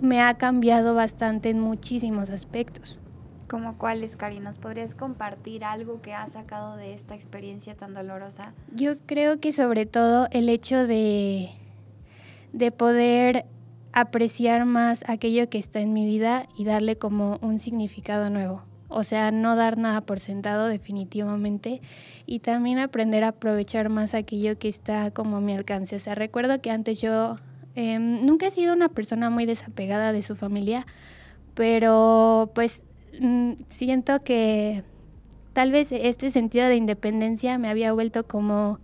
me 0.00 0.22
ha 0.22 0.34
cambiado 0.34 0.94
bastante 0.94 1.50
en 1.50 1.58
muchísimos 1.58 2.30
aspectos. 2.30 3.00
¿Cómo 3.54 3.78
cuáles, 3.78 4.16
Cari? 4.16 4.40
¿Nos 4.40 4.58
podrías 4.58 4.96
compartir 4.96 5.62
algo 5.62 6.02
que 6.02 6.12
has 6.12 6.32
sacado 6.32 6.76
de 6.76 6.92
esta 6.92 7.14
experiencia 7.14 7.76
tan 7.76 7.94
dolorosa? 7.94 8.52
Yo 8.74 8.98
creo 9.06 9.38
que 9.38 9.52
sobre 9.52 9.86
todo 9.86 10.26
el 10.32 10.48
hecho 10.48 10.88
de, 10.88 11.50
de 12.52 12.72
poder 12.72 13.46
apreciar 13.92 14.64
más 14.64 15.04
aquello 15.06 15.48
que 15.48 15.58
está 15.58 15.80
en 15.80 15.92
mi 15.92 16.04
vida 16.04 16.48
y 16.58 16.64
darle 16.64 16.98
como 16.98 17.38
un 17.42 17.60
significado 17.60 18.28
nuevo. 18.28 18.64
O 18.88 19.04
sea, 19.04 19.30
no 19.30 19.54
dar 19.54 19.78
nada 19.78 20.00
por 20.00 20.18
sentado 20.18 20.66
definitivamente 20.66 21.80
y 22.26 22.40
también 22.40 22.80
aprender 22.80 23.22
a 23.22 23.28
aprovechar 23.28 23.88
más 23.88 24.14
aquello 24.14 24.58
que 24.58 24.66
está 24.66 25.12
como 25.12 25.36
a 25.36 25.40
mi 25.40 25.54
alcance. 25.54 25.94
O 25.94 26.00
sea, 26.00 26.16
recuerdo 26.16 26.60
que 26.60 26.72
antes 26.72 27.00
yo 27.00 27.36
em, 27.76 28.26
nunca 28.26 28.48
he 28.48 28.50
sido 28.50 28.74
una 28.74 28.88
persona 28.88 29.30
muy 29.30 29.46
desapegada 29.46 30.12
de 30.12 30.22
su 30.22 30.34
familia, 30.34 30.88
pero 31.54 32.50
pues 32.52 32.82
siento 33.68 34.22
que 34.22 34.82
tal 35.52 35.70
vez 35.70 35.92
este 35.92 36.30
sentido 36.30 36.66
de 36.66 36.76
independencia 36.76 37.58
me 37.58 37.68
había 37.68 37.92
vuelto 37.92 38.26
como 38.26 38.80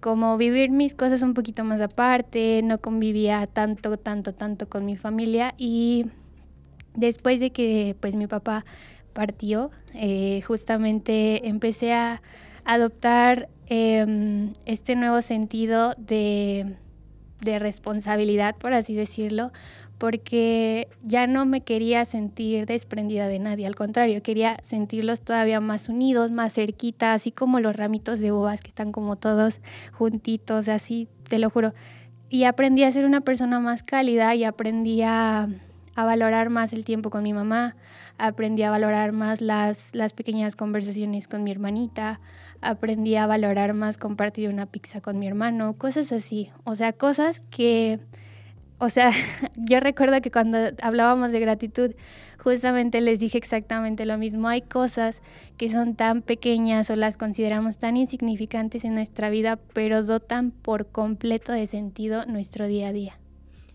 como 0.00 0.36
vivir 0.36 0.70
mis 0.70 0.92
cosas 0.92 1.22
un 1.22 1.32
poquito 1.32 1.64
más 1.64 1.80
aparte, 1.80 2.60
no 2.62 2.78
convivía 2.78 3.46
tanto, 3.46 3.96
tanto, 3.96 4.34
tanto 4.34 4.68
con 4.68 4.84
mi 4.84 4.98
familia 4.98 5.54
y 5.56 6.04
después 6.94 7.40
de 7.40 7.52
que 7.52 7.96
pues 8.00 8.14
mi 8.14 8.26
papá 8.26 8.66
partió, 9.14 9.70
eh, 9.94 10.42
justamente 10.46 11.48
empecé 11.48 11.94
a 11.94 12.20
adoptar 12.66 13.48
em, 13.66 14.52
este 14.66 14.94
nuevo 14.94 15.22
sentido 15.22 15.94
de, 15.96 16.76
de 17.40 17.58
responsabilidad, 17.58 18.56
por 18.56 18.74
así 18.74 18.94
decirlo, 18.94 19.52
porque 19.98 20.88
ya 21.02 21.26
no 21.26 21.46
me 21.46 21.62
quería 21.62 22.04
sentir 22.04 22.66
desprendida 22.66 23.28
de 23.28 23.38
nadie, 23.38 23.66
al 23.66 23.74
contrario, 23.74 24.22
quería 24.22 24.56
sentirlos 24.62 25.20
todavía 25.20 25.60
más 25.60 25.88
unidos, 25.88 26.30
más 26.30 26.52
cerquita, 26.54 27.14
así 27.14 27.30
como 27.30 27.60
los 27.60 27.76
ramitos 27.76 28.20
de 28.20 28.32
uvas 28.32 28.60
que 28.60 28.68
están 28.68 28.92
como 28.92 29.16
todos 29.16 29.60
juntitos, 29.92 30.68
así, 30.68 31.08
te 31.28 31.38
lo 31.38 31.50
juro. 31.50 31.74
Y 32.28 32.44
aprendí 32.44 32.82
a 32.82 32.92
ser 32.92 33.04
una 33.04 33.20
persona 33.20 33.60
más 33.60 33.82
cálida 33.82 34.34
y 34.34 34.44
aprendí 34.44 35.02
a, 35.02 35.48
valorar 35.96 36.50
más 36.50 36.72
el 36.72 36.84
tiempo 36.84 37.10
con 37.10 37.22
mi 37.22 37.32
mamá, 37.32 37.76
aprendí 38.18 38.64
a 38.64 38.70
valorar 38.70 39.12
más 39.12 39.40
las, 39.40 39.94
las 39.94 40.12
pequeñas 40.12 40.56
conversaciones 40.56 41.28
con 41.28 41.44
mi 41.44 41.52
hermanita, 41.52 42.20
aprendí 42.60 43.14
a 43.14 43.28
valorar 43.28 43.74
más 43.74 43.96
compartir 43.96 44.48
una 44.48 44.66
pizza 44.66 45.00
con 45.00 45.20
mi 45.20 45.28
hermano, 45.28 45.74
cosas 45.74 46.10
así, 46.10 46.50
o 46.64 46.74
sea, 46.74 46.92
cosas 46.92 47.40
que 47.50 48.00
o 48.78 48.90
sea, 48.90 49.12
yo 49.56 49.80
recuerdo 49.80 50.20
que 50.20 50.30
cuando 50.30 50.58
hablábamos 50.82 51.32
de 51.32 51.40
gratitud, 51.40 51.92
justamente 52.38 53.00
les 53.00 53.18
dije 53.18 53.38
exactamente 53.38 54.04
lo 54.04 54.18
mismo. 54.18 54.48
Hay 54.48 54.62
cosas 54.62 55.22
que 55.56 55.70
son 55.70 55.94
tan 55.94 56.22
pequeñas 56.22 56.90
o 56.90 56.96
las 56.96 57.16
consideramos 57.16 57.78
tan 57.78 57.96
insignificantes 57.96 58.84
en 58.84 58.94
nuestra 58.94 59.30
vida, 59.30 59.58
pero 59.72 60.02
dotan 60.02 60.50
por 60.50 60.86
completo 60.86 61.52
de 61.52 61.66
sentido 61.66 62.26
nuestro 62.26 62.66
día 62.66 62.88
a 62.88 62.92
día. 62.92 63.18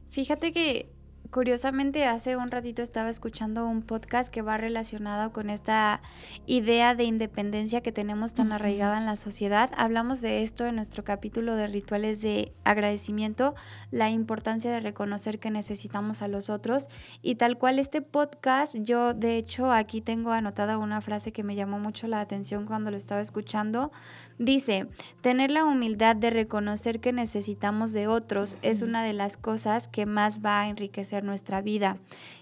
Fíjate 0.09 0.51
que 0.51 0.87
Curiosamente, 1.31 2.05
hace 2.05 2.37
un 2.37 2.49
ratito 2.49 2.81
estaba 2.81 3.07
escuchando 3.07 3.67
un 3.67 3.83
podcast 3.83 4.33
que 4.33 4.41
va 4.41 4.57
relacionado 4.57 5.31
con 5.31 5.51
esta 5.51 6.01
idea 6.47 6.95
de 6.95 7.03
independencia 7.03 7.81
que 7.81 7.91
tenemos 7.91 8.33
tan 8.33 8.51
arraigada 8.51 8.97
en 8.97 9.05
la 9.05 9.15
sociedad. 9.15 9.69
Hablamos 9.77 10.21
de 10.21 10.41
esto 10.41 10.65
en 10.65 10.73
nuestro 10.73 11.03
capítulo 11.03 11.53
de 11.53 11.67
rituales 11.67 12.21
de 12.21 12.51
agradecimiento, 12.63 13.53
la 13.91 14.09
importancia 14.09 14.71
de 14.71 14.79
reconocer 14.79 15.37
que 15.37 15.51
necesitamos 15.51 16.23
a 16.23 16.27
los 16.27 16.49
otros. 16.49 16.89
Y 17.21 17.35
tal 17.35 17.59
cual 17.59 17.77
este 17.77 18.01
podcast, 18.01 18.77
yo 18.79 19.13
de 19.13 19.37
hecho 19.37 19.71
aquí 19.71 20.01
tengo 20.01 20.31
anotada 20.31 20.79
una 20.79 20.99
frase 20.99 21.31
que 21.31 21.43
me 21.43 21.53
llamó 21.53 21.77
mucho 21.77 22.07
la 22.07 22.21
atención 22.21 22.65
cuando 22.65 22.89
lo 22.89 22.97
estaba 22.97 23.21
escuchando. 23.21 23.91
Dice, 24.39 24.87
tener 25.19 25.51
la 25.51 25.65
humildad 25.65 26.15
de 26.15 26.29
reconocer 26.29 27.01
que 27.01 27.11
necesitamos 27.11 27.91
de 27.91 28.07
otros 28.07 28.57
es 28.61 28.81
una 28.81 29.03
de 29.03 29.11
las 29.11 29.35
cosas 29.35 29.89
que 29.89 30.05
más 30.05 30.39
va 30.39 30.61
a 30.61 30.69
enriquecer 30.69 31.25
nuestra 31.25 31.61
vida. 31.61 31.97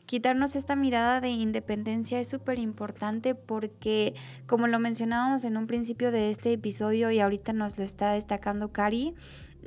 Quitarnos 0.05 0.55
esta 0.55 0.75
mirada 0.75 1.21
de 1.21 1.29
independencia 1.29 2.19
es 2.19 2.29
súper 2.29 2.59
importante 2.59 3.33
porque, 3.33 4.13
como 4.45 4.67
lo 4.67 4.77
mencionábamos 4.77 5.43
en 5.43 5.57
un 5.57 5.65
principio 5.65 6.11
de 6.11 6.29
este 6.29 6.53
episodio 6.53 7.09
y 7.09 7.19
ahorita 7.19 7.51
nos 7.51 7.79
lo 7.79 7.83
está 7.83 8.11
destacando 8.11 8.71
Cari, 8.71 9.15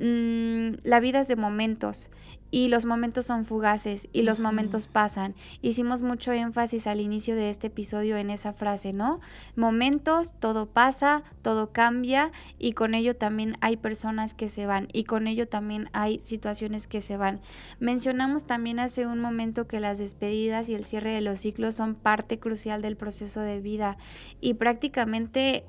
Mm, 0.01 0.77
la 0.83 0.99
vida 0.99 1.19
es 1.19 1.27
de 1.27 1.35
momentos 1.35 2.09
y 2.49 2.69
los 2.69 2.87
momentos 2.87 3.27
son 3.27 3.45
fugaces 3.45 4.09
y 4.11 4.23
los 4.23 4.39
momentos 4.39 4.87
pasan. 4.87 5.35
Hicimos 5.61 6.01
mucho 6.01 6.31
énfasis 6.31 6.87
al 6.87 6.99
inicio 6.99 7.35
de 7.35 7.51
este 7.51 7.67
episodio 7.67 8.17
en 8.17 8.31
esa 8.31 8.51
frase, 8.51 8.93
¿no? 8.93 9.19
Momentos, 9.55 10.33
todo 10.39 10.65
pasa, 10.65 11.21
todo 11.43 11.71
cambia 11.71 12.31
y 12.57 12.73
con 12.73 12.95
ello 12.95 13.15
también 13.15 13.57
hay 13.61 13.77
personas 13.77 14.33
que 14.33 14.49
se 14.49 14.65
van 14.65 14.87
y 14.91 15.03
con 15.03 15.27
ello 15.27 15.47
también 15.47 15.87
hay 15.93 16.19
situaciones 16.19 16.87
que 16.87 16.99
se 16.99 17.15
van. 17.15 17.39
Mencionamos 17.79 18.47
también 18.47 18.79
hace 18.79 19.05
un 19.05 19.19
momento 19.19 19.67
que 19.67 19.79
las 19.79 19.99
despedidas 19.99 20.67
y 20.67 20.73
el 20.73 20.83
cierre 20.83 21.11
de 21.11 21.21
los 21.21 21.39
ciclos 21.39 21.75
son 21.75 21.93
parte 21.93 22.39
crucial 22.39 22.81
del 22.81 22.97
proceso 22.97 23.41
de 23.41 23.61
vida 23.61 23.97
y 24.41 24.55
prácticamente 24.55 25.63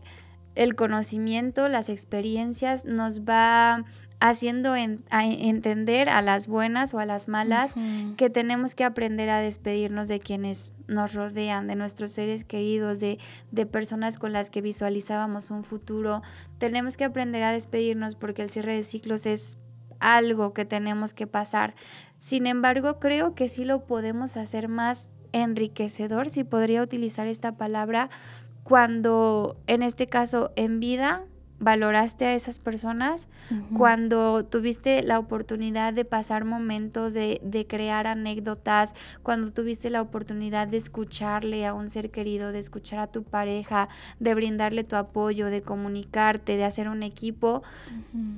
el 0.54 0.74
conocimiento, 0.74 1.68
las 1.68 1.88
experiencias 1.88 2.84
nos 2.84 3.22
va 3.22 3.84
haciendo 4.22 4.76
entender 4.76 6.08
a 6.08 6.22
las 6.22 6.46
buenas 6.46 6.94
o 6.94 7.00
a 7.00 7.04
las 7.04 7.26
malas 7.26 7.74
que 8.16 8.30
tenemos 8.30 8.76
que 8.76 8.84
aprender 8.84 9.28
a 9.28 9.40
despedirnos 9.40 10.06
de 10.06 10.20
quienes 10.20 10.76
nos 10.86 11.14
rodean, 11.14 11.66
de 11.66 11.74
nuestros 11.74 12.12
seres 12.12 12.44
queridos, 12.44 13.00
de, 13.00 13.18
de 13.50 13.66
personas 13.66 14.20
con 14.20 14.32
las 14.32 14.48
que 14.48 14.62
visualizábamos 14.62 15.50
un 15.50 15.64
futuro. 15.64 16.22
Tenemos 16.58 16.96
que 16.96 17.02
aprender 17.02 17.42
a 17.42 17.50
despedirnos 17.50 18.14
porque 18.14 18.42
el 18.42 18.50
cierre 18.50 18.76
de 18.76 18.84
ciclos 18.84 19.26
es 19.26 19.58
algo 19.98 20.52
que 20.52 20.64
tenemos 20.64 21.14
que 21.14 21.26
pasar. 21.26 21.74
Sin 22.18 22.46
embargo, 22.46 23.00
creo 23.00 23.34
que 23.34 23.48
sí 23.48 23.64
lo 23.64 23.86
podemos 23.86 24.36
hacer 24.36 24.68
más 24.68 25.10
enriquecedor, 25.32 26.30
si 26.30 26.44
podría 26.44 26.80
utilizar 26.80 27.26
esta 27.26 27.56
palabra, 27.56 28.08
cuando 28.62 29.56
en 29.66 29.82
este 29.82 30.06
caso 30.06 30.52
en 30.54 30.78
vida 30.78 31.24
valoraste 31.62 32.26
a 32.26 32.34
esas 32.34 32.58
personas, 32.58 33.28
cuando 33.76 34.44
tuviste 34.44 35.02
la 35.02 35.18
oportunidad 35.18 35.92
de 35.92 36.04
pasar 36.04 36.44
momentos, 36.44 37.14
de, 37.14 37.40
de, 37.44 37.66
crear 37.66 38.08
anécdotas, 38.08 38.94
cuando 39.22 39.52
tuviste 39.52 39.88
la 39.88 40.02
oportunidad 40.02 40.66
de 40.66 40.76
escucharle 40.76 41.64
a 41.64 41.72
un 41.72 41.88
ser 41.88 42.10
querido, 42.10 42.50
de 42.50 42.58
escuchar 42.58 42.98
a 42.98 43.06
tu 43.06 43.22
pareja, 43.22 43.88
de 44.18 44.34
brindarle 44.34 44.82
tu 44.82 44.96
apoyo, 44.96 45.46
de 45.46 45.62
comunicarte, 45.62 46.56
de 46.56 46.64
hacer 46.64 46.88
un 46.88 47.04
equipo, 47.04 47.62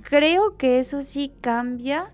creo 0.03 0.59
que 0.59 0.79
eso 0.79 1.01
sí 1.01 1.33
cambia 1.41 2.13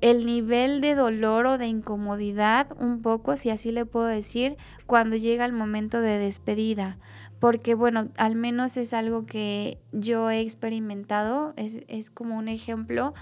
el 0.00 0.24
nivel 0.24 0.80
de 0.80 0.94
dolor 0.94 1.46
o 1.46 1.58
de 1.58 1.66
incomodidad 1.66 2.68
un 2.78 3.02
poco, 3.02 3.36
si 3.36 3.50
así 3.50 3.70
le 3.70 3.84
puedo 3.84 4.06
decir, 4.06 4.56
cuando 4.86 5.16
llega 5.16 5.44
el 5.44 5.52
momento 5.52 6.00
de 6.00 6.18
despedida, 6.18 6.96
porque 7.40 7.74
bueno, 7.74 8.10
al 8.16 8.36
menos 8.36 8.76
es 8.76 8.94
algo 8.94 9.26
que 9.26 9.78
yo 9.92 10.30
he 10.30 10.40
experimentado, 10.40 11.54
es, 11.56 11.82
es 11.88 12.10
como 12.10 12.36
un 12.36 12.48
ejemplo 12.48 13.14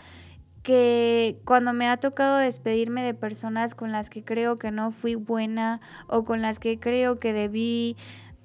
que 0.62 1.40
cuando 1.44 1.72
me 1.72 1.88
ha 1.88 1.96
tocado 1.96 2.36
despedirme 2.36 3.02
de 3.02 3.14
personas 3.14 3.74
con 3.74 3.92
las 3.92 4.10
que 4.10 4.24
creo 4.24 4.58
que 4.58 4.70
no 4.70 4.90
fui 4.90 5.14
buena 5.14 5.80
o 6.08 6.24
con 6.24 6.42
las 6.42 6.58
que 6.58 6.78
creo 6.78 7.18
que 7.18 7.32
debí 7.32 7.96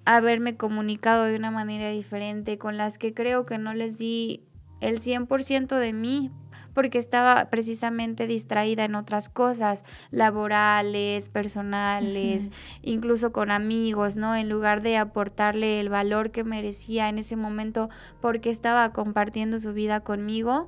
haberme 0.06 0.56
comunicado 0.56 1.26
de 1.26 1.36
una 1.36 1.52
manera 1.52 1.90
diferente, 1.90 2.58
con 2.58 2.78
las 2.78 2.98
que 2.98 3.14
creo 3.14 3.46
que 3.46 3.58
no 3.58 3.74
les 3.74 3.98
di 3.98 4.44
el 4.80 5.00
100% 5.00 5.78
de 5.78 5.94
mí 5.94 6.32
porque 6.74 6.98
estaba 6.98 7.50
precisamente 7.50 8.28
distraída 8.28 8.86
en 8.86 8.96
otras 8.96 9.30
cosas, 9.30 9.84
laborales, 10.12 11.30
personales, 11.30 12.52
incluso 12.82 13.32
con 13.32 13.52
amigos, 13.52 14.18
¿no? 14.18 14.36
En 14.36 14.50
lugar 14.50 14.82
de 14.82 14.98
aportarle 14.98 15.80
el 15.80 15.90
valor 15.90 16.32
que 16.32 16.44
merecía 16.44 17.10
en 17.10 17.18
ese 17.18 17.36
momento 17.36 17.90
porque 18.22 18.50
estaba 18.50 18.92
compartiendo 18.94 19.60
su 19.60 19.74
vida 19.74 20.02
conmigo. 20.02 20.68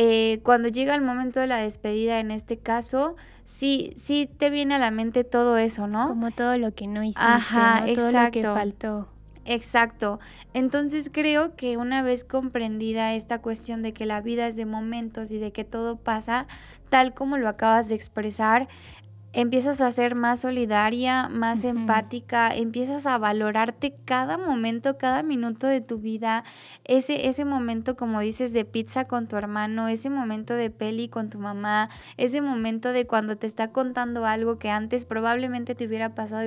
Eh, 0.00 0.40
cuando 0.44 0.68
llega 0.68 0.94
el 0.94 1.02
momento 1.02 1.40
de 1.40 1.48
la 1.48 1.56
despedida, 1.56 2.20
en 2.20 2.30
este 2.30 2.56
caso, 2.56 3.16
sí, 3.42 3.92
sí 3.96 4.30
te 4.38 4.48
viene 4.48 4.76
a 4.76 4.78
la 4.78 4.92
mente 4.92 5.24
todo 5.24 5.58
eso, 5.58 5.88
¿no? 5.88 6.06
Como 6.06 6.30
todo 6.30 6.56
lo 6.56 6.72
que 6.72 6.86
no 6.86 7.02
hiciste, 7.02 7.20
Ajá, 7.26 7.84
todo 7.96 8.12
lo 8.12 8.30
que 8.30 8.42
faltó. 8.44 9.08
Exacto. 9.50 10.18
Entonces 10.52 11.08
creo 11.10 11.56
que 11.56 11.78
una 11.78 12.02
vez 12.02 12.22
comprendida 12.22 13.14
esta 13.14 13.40
cuestión 13.40 13.80
de 13.82 13.94
que 13.94 14.04
la 14.04 14.20
vida 14.20 14.46
es 14.46 14.56
de 14.56 14.66
momentos 14.66 15.30
y 15.30 15.38
de 15.38 15.52
que 15.52 15.64
todo 15.64 15.96
pasa 15.96 16.46
tal 16.90 17.14
como 17.14 17.38
lo 17.38 17.48
acabas 17.48 17.88
de 17.88 17.94
expresar, 17.94 18.68
empiezas 19.40 19.80
a 19.80 19.92
ser 19.92 20.16
más 20.16 20.40
solidaria, 20.40 21.28
más 21.28 21.62
empática, 21.62 22.52
empiezas 22.52 23.06
a 23.06 23.18
valorarte 23.18 23.94
cada 24.04 24.36
momento, 24.36 24.98
cada 24.98 25.22
minuto 25.22 25.68
de 25.68 25.80
tu 25.80 26.00
vida, 26.00 26.42
ese, 26.84 27.28
ese 27.28 27.44
momento, 27.44 27.96
como 27.96 28.18
dices, 28.18 28.52
de 28.52 28.64
pizza 28.64 29.06
con 29.06 29.28
tu 29.28 29.36
hermano, 29.36 29.86
ese 29.86 30.10
momento 30.10 30.54
de 30.54 30.70
peli 30.70 31.08
con 31.08 31.30
tu 31.30 31.38
mamá, 31.38 31.88
ese 32.16 32.40
momento 32.40 32.90
de 32.90 33.06
cuando 33.06 33.36
te 33.36 33.46
está 33.46 33.70
contando 33.70 34.26
algo 34.26 34.58
que 34.58 34.70
antes 34.70 35.04
probablemente 35.04 35.76
te 35.76 35.86
hubiera 35.86 36.16
pasado 36.16 36.42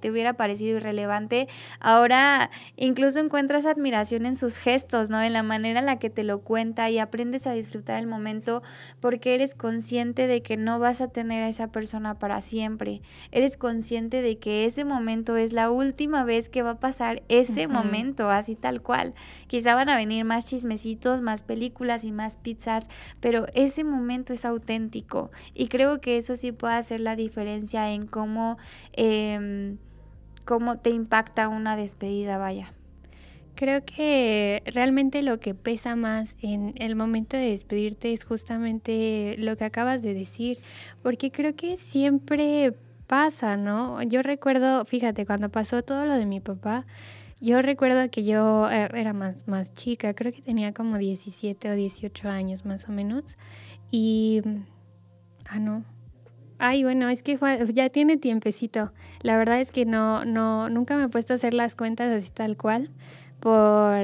te 0.00 0.10
hubiera 0.10 0.32
parecido 0.32 0.78
irrelevante, 0.78 1.46
ahora 1.78 2.50
incluso 2.74 3.20
encuentras 3.20 3.66
admiración 3.66 4.26
en 4.26 4.36
sus 4.36 4.56
gestos, 4.56 5.10
¿no? 5.10 5.22
En 5.22 5.32
la 5.32 5.44
manera 5.44 5.78
en 5.78 5.86
la 5.86 6.00
que 6.00 6.10
te 6.10 6.24
lo 6.24 6.40
cuenta 6.40 6.90
y 6.90 6.98
aprendes 6.98 7.46
a 7.46 7.52
disfrutar 7.52 8.00
el 8.00 8.08
momento 8.08 8.64
porque 8.98 9.36
eres 9.36 9.54
consciente 9.54 10.26
de 10.26 10.42
que 10.42 10.56
no 10.56 10.80
vas 10.80 11.00
a 11.00 11.06
tener 11.06 11.44
a 11.44 11.48
esa 11.48 11.68
persona 11.68 12.18
para 12.18 12.31
siempre. 12.40 13.02
Eres 13.30 13.56
consciente 13.56 14.22
de 14.22 14.38
que 14.38 14.64
ese 14.64 14.84
momento 14.84 15.36
es 15.36 15.52
la 15.52 15.70
última 15.70 16.24
vez 16.24 16.48
que 16.48 16.62
va 16.62 16.70
a 16.70 16.80
pasar 16.80 17.22
ese 17.28 17.68
momento, 17.68 18.30
así 18.30 18.54
tal 18.54 18.82
cual. 18.82 19.14
Quizá 19.46 19.74
van 19.74 19.88
a 19.88 19.96
venir 19.96 20.24
más 20.24 20.46
chismecitos, 20.46 21.20
más 21.20 21.42
películas 21.42 22.04
y 22.04 22.12
más 22.12 22.36
pizzas, 22.36 22.88
pero 23.20 23.46
ese 23.54 23.84
momento 23.84 24.32
es 24.32 24.44
auténtico. 24.44 25.30
Y 25.54 25.68
creo 25.68 26.00
que 26.00 26.18
eso 26.18 26.36
sí 26.36 26.52
puede 26.52 26.74
hacer 26.74 27.00
la 27.00 27.16
diferencia 27.16 27.92
en 27.92 28.06
cómo, 28.06 28.58
em, 28.92 29.78
cómo 30.44 30.78
te 30.78 30.90
impacta 30.90 31.48
una 31.48 31.76
despedida, 31.76 32.38
vaya. 32.38 32.72
Creo 33.62 33.84
que 33.84 34.60
realmente 34.74 35.22
lo 35.22 35.38
que 35.38 35.54
pesa 35.54 35.94
más 35.94 36.34
en 36.42 36.74
el 36.78 36.96
momento 36.96 37.36
de 37.36 37.50
despedirte 37.50 38.12
es 38.12 38.24
justamente 38.24 39.36
lo 39.38 39.56
que 39.56 39.62
acabas 39.62 40.02
de 40.02 40.14
decir, 40.14 40.58
porque 41.00 41.30
creo 41.30 41.54
que 41.54 41.76
siempre 41.76 42.74
pasa, 43.06 43.56
¿no? 43.56 44.02
Yo 44.02 44.20
recuerdo, 44.22 44.84
fíjate, 44.84 45.26
cuando 45.26 45.48
pasó 45.48 45.84
todo 45.84 46.06
lo 46.06 46.14
de 46.14 46.26
mi 46.26 46.40
papá, 46.40 46.86
yo 47.40 47.62
recuerdo 47.62 48.10
que 48.10 48.24
yo 48.24 48.68
eh, 48.68 48.88
era 48.94 49.12
más, 49.12 49.46
más 49.46 49.72
chica, 49.74 50.12
creo 50.12 50.32
que 50.32 50.42
tenía 50.42 50.74
como 50.74 50.98
17 50.98 51.70
o 51.70 51.76
18 51.76 52.28
años 52.30 52.64
más 52.64 52.88
o 52.88 52.90
menos, 52.90 53.38
y... 53.92 54.42
Ah, 55.44 55.60
no, 55.60 55.84
Ay, 56.58 56.84
bueno, 56.84 57.08
es 57.08 57.24
que 57.24 57.38
ya 57.72 57.90
tiene 57.90 58.16
tiempecito. 58.16 58.92
La 59.20 59.36
verdad 59.36 59.60
es 59.60 59.72
que 59.72 59.84
no, 59.84 60.24
no, 60.24 60.68
nunca 60.68 60.96
me 60.96 61.04
he 61.04 61.08
puesto 61.08 61.32
a 61.32 61.36
hacer 61.36 61.54
las 61.54 61.74
cuentas 61.74 62.12
así 62.12 62.30
tal 62.30 62.56
cual 62.56 62.90
por 63.42 63.98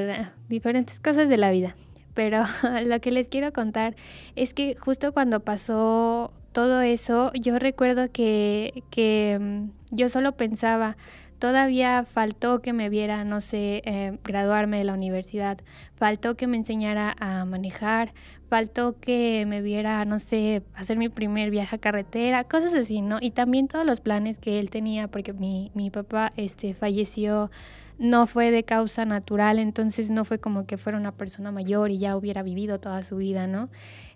diferentes 0.48 0.98
cosas 0.98 1.28
de 1.28 1.36
la 1.36 1.52
vida. 1.52 1.76
Pero 2.12 2.42
lo 2.84 3.00
que 3.00 3.12
les 3.12 3.28
quiero 3.28 3.52
contar 3.52 3.94
es 4.34 4.52
que 4.52 4.74
justo 4.74 5.12
cuando 5.12 5.40
pasó 5.40 6.32
todo 6.50 6.80
eso, 6.80 7.30
yo 7.34 7.60
recuerdo 7.60 8.10
que, 8.10 8.82
que 8.90 9.38
mm, 9.40 9.94
yo 9.94 10.08
solo 10.08 10.32
pensaba, 10.32 10.96
todavía 11.38 12.04
faltó 12.04 12.60
que 12.60 12.72
me 12.72 12.88
viera, 12.88 13.22
no 13.22 13.40
sé, 13.40 13.80
eh, 13.84 14.18
graduarme 14.24 14.78
de 14.78 14.84
la 14.84 14.94
universidad, 14.94 15.58
faltó 15.94 16.36
que 16.36 16.48
me 16.48 16.56
enseñara 16.56 17.14
a 17.20 17.44
manejar, 17.44 18.12
faltó 18.50 18.98
que 18.98 19.44
me 19.46 19.62
viera, 19.62 20.04
no 20.04 20.18
sé, 20.18 20.64
hacer 20.74 20.98
mi 20.98 21.08
primer 21.08 21.50
viaje 21.52 21.76
a 21.76 21.78
carretera, 21.78 22.42
cosas 22.42 22.74
así, 22.74 23.02
¿no? 23.02 23.18
Y 23.20 23.30
también 23.30 23.68
todos 23.68 23.86
los 23.86 24.00
planes 24.00 24.40
que 24.40 24.58
él 24.58 24.70
tenía, 24.70 25.06
porque 25.06 25.32
mi, 25.32 25.70
mi 25.74 25.90
papá 25.90 26.32
este, 26.36 26.74
falleció 26.74 27.52
no 27.98 28.26
fue 28.26 28.50
de 28.50 28.64
causa 28.64 29.04
natural, 29.04 29.58
entonces 29.58 30.10
no 30.10 30.24
fue 30.24 30.38
como 30.38 30.66
que 30.66 30.78
fuera 30.78 30.98
una 30.98 31.12
persona 31.12 31.50
mayor 31.52 31.90
y 31.90 31.98
ya 31.98 32.16
hubiera 32.16 32.42
vivido 32.42 32.78
toda 32.80 33.02
su 33.02 33.16
vida, 33.16 33.46
¿no? 33.46 33.68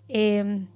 Em, 0.07 0.67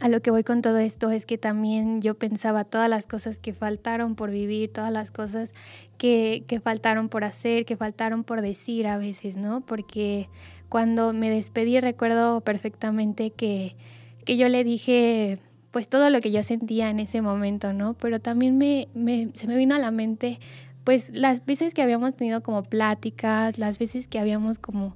a 0.00 0.08
lo 0.08 0.20
que 0.20 0.32
voy 0.32 0.42
con 0.42 0.60
todo 0.60 0.78
esto 0.78 1.10
es 1.10 1.24
que 1.24 1.38
también 1.38 2.02
yo 2.02 2.18
pensaba 2.18 2.64
todas 2.64 2.88
las 2.90 3.06
cosas 3.06 3.38
que 3.38 3.52
faltaron 3.52 4.16
por 4.16 4.30
vivir, 4.30 4.72
todas 4.72 4.92
las 4.92 5.12
cosas 5.12 5.52
que, 5.98 6.44
que 6.48 6.58
faltaron 6.58 7.08
por 7.08 7.22
hacer, 7.22 7.64
que 7.64 7.76
faltaron 7.76 8.24
por 8.24 8.40
decir 8.40 8.88
a 8.88 8.98
veces, 8.98 9.36
¿no? 9.36 9.60
Porque 9.60 10.28
cuando 10.68 11.12
me 11.12 11.30
despedí 11.30 11.78
recuerdo 11.78 12.40
perfectamente 12.40 13.30
que, 13.30 13.76
que 14.24 14.36
yo 14.36 14.48
le 14.48 14.64
dije 14.64 15.38
pues 15.74 15.88
todo 15.88 16.08
lo 16.08 16.20
que 16.20 16.30
yo 16.30 16.40
sentía 16.44 16.88
en 16.88 17.00
ese 17.00 17.20
momento, 17.20 17.72
¿no? 17.72 17.94
Pero 17.94 18.20
también 18.20 18.56
me, 18.58 18.86
se 19.34 19.48
me 19.48 19.56
vino 19.56 19.74
a 19.74 19.80
la 19.80 19.90
mente 19.90 20.38
pues 20.84 21.10
las 21.10 21.44
veces 21.44 21.74
que 21.74 21.82
habíamos 21.82 22.14
tenido 22.14 22.42
como 22.42 22.62
pláticas, 22.62 23.58
las 23.58 23.78
veces 23.78 24.06
que 24.06 24.18
habíamos 24.18 24.58
como 24.58 24.94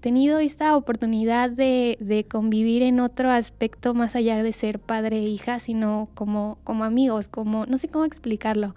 tenido 0.00 0.38
esta 0.38 0.76
oportunidad 0.76 1.50
de, 1.50 2.26
convivir 2.30 2.82
en 2.82 3.00
otro 3.00 3.30
aspecto 3.30 3.94
más 3.94 4.16
allá 4.16 4.42
de 4.42 4.52
ser 4.52 4.78
padre 4.78 5.18
e 5.18 5.24
hija, 5.24 5.58
sino 5.58 6.08
como, 6.14 6.58
como 6.64 6.84
amigos, 6.84 7.28
como, 7.28 7.66
no 7.66 7.78
sé 7.78 7.88
cómo 7.88 8.04
explicarlo, 8.04 8.74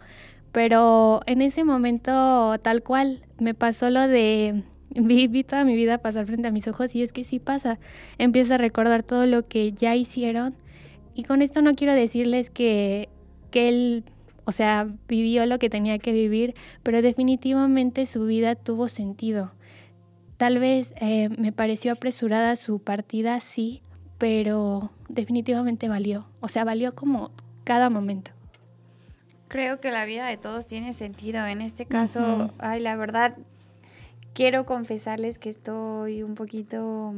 pero 0.52 1.22
en 1.26 1.42
ese 1.42 1.64
momento 1.64 2.58
tal 2.62 2.84
cual 2.84 3.22
me 3.40 3.54
pasó 3.54 3.90
lo 3.90 4.08
de, 4.08 4.64
vi, 4.90 5.44
toda 5.44 5.64
mi 5.64 5.76
vida 5.76 6.00
pasar 6.00 6.26
frente 6.26 6.48
a 6.48 6.52
mis 6.52 6.68
ojos 6.68 6.96
y 6.96 7.04
es 7.04 7.14
que 7.14 7.24
sí 7.24 7.40
pasa, 7.40 7.80
empiezo 8.18 8.56
a 8.56 8.58
recordar 8.58 9.04
todo 9.04 9.26
lo 9.26 9.48
que 9.48 9.74
ya 9.74 9.96
hicieron 9.96 10.56
y 11.14 11.24
con 11.24 11.42
esto 11.42 11.62
no 11.62 11.76
quiero 11.76 11.94
decirles 11.94 12.50
que, 12.50 13.10
que 13.52 13.70
él 13.70 14.04
o 14.46 14.52
sea, 14.52 14.88
vivió 15.08 15.46
lo 15.46 15.60
que 15.60 15.70
tenía 15.70 16.00
que 16.00 16.12
vivir, 16.12 16.56
pero 16.84 17.02
definitivamente 17.02 18.06
su 18.06 18.26
vida 18.26 18.56
tuvo 18.56 18.88
sentido. 18.88 19.52
Tal 20.38 20.58
vez 20.58 20.94
eh, 21.00 21.30
me 21.30 21.52
pareció 21.52 21.92
apresurada 21.92 22.56
su 22.56 22.80
partida, 22.80 23.40
sí, 23.40 23.84
pero 24.18 24.92
definitivamente 25.08 25.88
valió. 25.88 26.28
O 26.40 26.48
sea, 26.48 26.64
valió 26.64 26.96
como 26.96 27.32
cada 27.64 27.90
momento. 27.90 28.32
Creo 29.48 29.80
que 29.80 29.92
la 29.92 30.06
vida 30.06 30.26
de 30.28 30.38
todos 30.38 30.66
tiene 30.66 30.94
sentido. 30.94 31.46
En 31.46 31.62
este 31.62 31.86
caso, 31.86 32.52
ay, 32.58 32.80
la 32.80 32.96
verdad, 32.96 33.38
quiero 34.34 34.66
confesarles 34.66 35.38
que 35.40 35.50
estoy 35.50 36.24
un 36.24 36.36
poquito, 36.36 37.14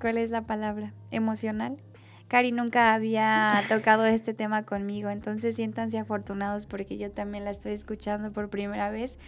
¿cuál 0.00 0.18
es 0.18 0.30
la 0.30 0.42
palabra? 0.42 0.92
Emocional. 1.10 1.78
Cari 2.28 2.52
nunca 2.52 2.94
había 2.94 3.62
tocado 3.68 4.04
este 4.06 4.34
tema 4.34 4.64
conmigo, 4.64 5.10
entonces 5.10 5.56
siéntanse 5.56 5.98
afortunados 5.98 6.66
porque 6.66 6.98
yo 6.98 7.10
también 7.10 7.44
la 7.44 7.50
estoy 7.50 7.72
escuchando 7.72 8.32
por 8.32 8.48
primera 8.48 8.90
vez. 8.90 9.18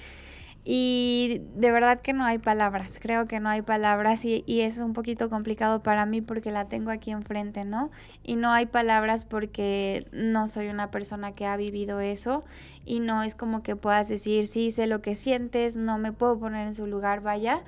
Y 0.70 1.40
de 1.54 1.70
verdad 1.70 1.98
que 2.00 2.12
no 2.12 2.24
hay 2.24 2.38
palabras, 2.38 2.98
creo 3.00 3.26
que 3.26 3.40
no 3.40 3.48
hay 3.48 3.62
palabras 3.62 4.26
y, 4.26 4.42
y, 4.44 4.60
es 4.62 4.78
un 4.78 4.92
poquito 4.92 5.30
complicado 5.30 5.82
para 5.82 6.04
mí 6.04 6.20
porque 6.20 6.50
la 6.50 6.68
tengo 6.68 6.90
aquí 6.90 7.10
enfrente, 7.10 7.64
¿no? 7.64 7.90
Y 8.22 8.36
no 8.36 8.50
hay 8.50 8.66
palabras 8.66 9.24
porque 9.24 10.02
no 10.12 10.46
soy 10.46 10.68
una 10.68 10.90
persona 10.90 11.32
que 11.32 11.46
ha 11.46 11.56
vivido 11.56 12.00
eso 12.00 12.44
y 12.84 13.00
no 13.00 13.22
es 13.22 13.34
como 13.34 13.62
que 13.62 13.76
puedas 13.76 14.08
decir, 14.08 14.46
sí, 14.46 14.70
sé 14.70 14.86
lo 14.88 15.00
que 15.00 15.14
sientes, 15.14 15.78
no 15.78 15.96
me 15.96 16.12
puedo 16.12 16.38
poner 16.38 16.66
en 16.66 16.74
su 16.74 16.86
lugar, 16.86 17.22
vaya 17.22 17.62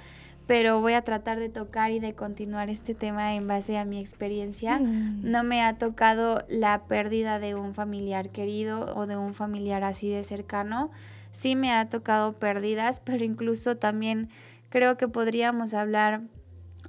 pero 0.51 0.81
voy 0.81 0.95
a 0.95 1.03
tratar 1.03 1.39
de 1.39 1.49
tocar 1.49 1.93
y 1.93 2.01
de 2.01 2.17
continuar 2.17 2.71
este 2.71 2.93
tema 2.93 3.37
en 3.37 3.47
base 3.47 3.79
a 3.79 3.85
mi 3.85 4.01
experiencia. 4.01 4.81
Mm. 4.81 5.21
No 5.23 5.45
me 5.45 5.63
ha 5.63 5.79
tocado 5.79 6.45
la 6.49 6.89
pérdida 6.89 7.39
de 7.39 7.55
un 7.55 7.73
familiar 7.73 8.31
querido 8.31 8.97
o 8.97 9.07
de 9.07 9.17
un 9.17 9.33
familiar 9.33 9.85
así 9.85 10.11
de 10.11 10.25
cercano. 10.25 10.91
Sí 11.31 11.55
me 11.55 11.73
ha 11.73 11.89
tocado 11.89 12.33
pérdidas, 12.33 12.99
pero 13.05 13.25
incluso 13.25 13.77
también 13.77 14.29
creo 14.71 14.97
que 14.97 15.07
podríamos 15.07 15.73
hablar, 15.73 16.23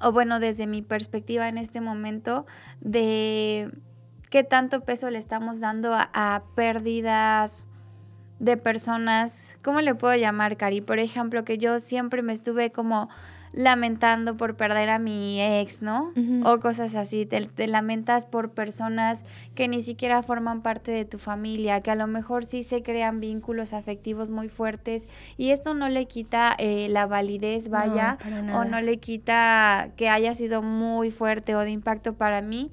o 0.02 0.12
bueno, 0.12 0.40
desde 0.40 0.66
mi 0.66 0.82
perspectiva 0.82 1.48
en 1.48 1.60
este 1.60 1.82
momento, 1.82 2.48
de 2.80 3.72
qué 4.32 4.44
tanto 4.44 4.82
peso 4.86 5.08
le 5.12 5.20
estamos 5.20 5.60
dando 5.60 5.94
a, 5.94 6.10
a 6.16 6.46
pérdidas 6.56 7.68
de 8.40 8.58
personas, 8.58 9.60
¿cómo 9.62 9.82
le 9.82 9.94
puedo 9.94 10.16
llamar, 10.16 10.58
Cari? 10.58 10.82
Por 10.82 10.98
ejemplo, 10.98 11.46
que 11.46 11.60
yo 11.60 11.78
siempre 11.78 12.24
me 12.24 12.34
estuve 12.34 12.72
como 12.72 13.08
lamentando 13.54 14.38
por 14.38 14.56
perder 14.56 14.90
a 14.90 15.00
mi 15.00 15.42
ex, 15.42 15.82
¿no? 15.82 16.14
O 16.46 16.60
cosas 16.60 16.96
así, 16.96 17.26
te, 17.26 17.42
te, 17.46 17.68
lamentas 17.68 18.26
por 18.26 18.52
personas 18.52 19.26
que 19.56 19.68
ni 19.68 19.82
siquiera 19.82 20.24
forman 20.24 20.62
parte 20.62 20.92
de 20.92 21.06
tu 21.06 21.18
familia, 21.18 21.82
que 21.82 21.92
a 21.92 21.96
lo 21.96 22.08
mejor 22.08 22.46
sí 22.46 22.64
se 22.64 22.82
crean 22.82 23.20
vínculos 23.20 23.74
afectivos 23.74 24.30
muy 24.30 24.48
fuertes 24.48 25.10
y 25.38 25.52
esto 25.52 25.74
no 25.74 25.90
le 25.90 26.06
quita 26.06 26.56
eh, 26.58 26.88
la 26.90 27.08
validez, 27.08 27.70
vaya, 27.70 28.18
o 28.54 28.64
no 28.64 28.82
le 28.82 28.98
quita 29.00 29.92
que 29.96 30.10
haya 30.10 30.34
sido 30.34 30.62
muy 30.62 31.12
fuerte 31.12 31.56
o 31.56 31.60
de 31.60 31.72
impacto 31.72 32.14
para 32.14 32.42
mí, 32.42 32.72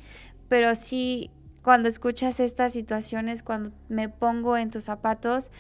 pero 0.49 0.75
sí 0.75 1.31
cuando 1.63 1.89
escuchas 1.89 2.41
estas 2.41 2.73
situaciones, 2.73 3.43
cuando 3.43 3.73
me 3.89 4.09
pongo 4.09 4.57
en 4.57 4.71
tus 4.71 4.85
zapatos, 4.85 5.51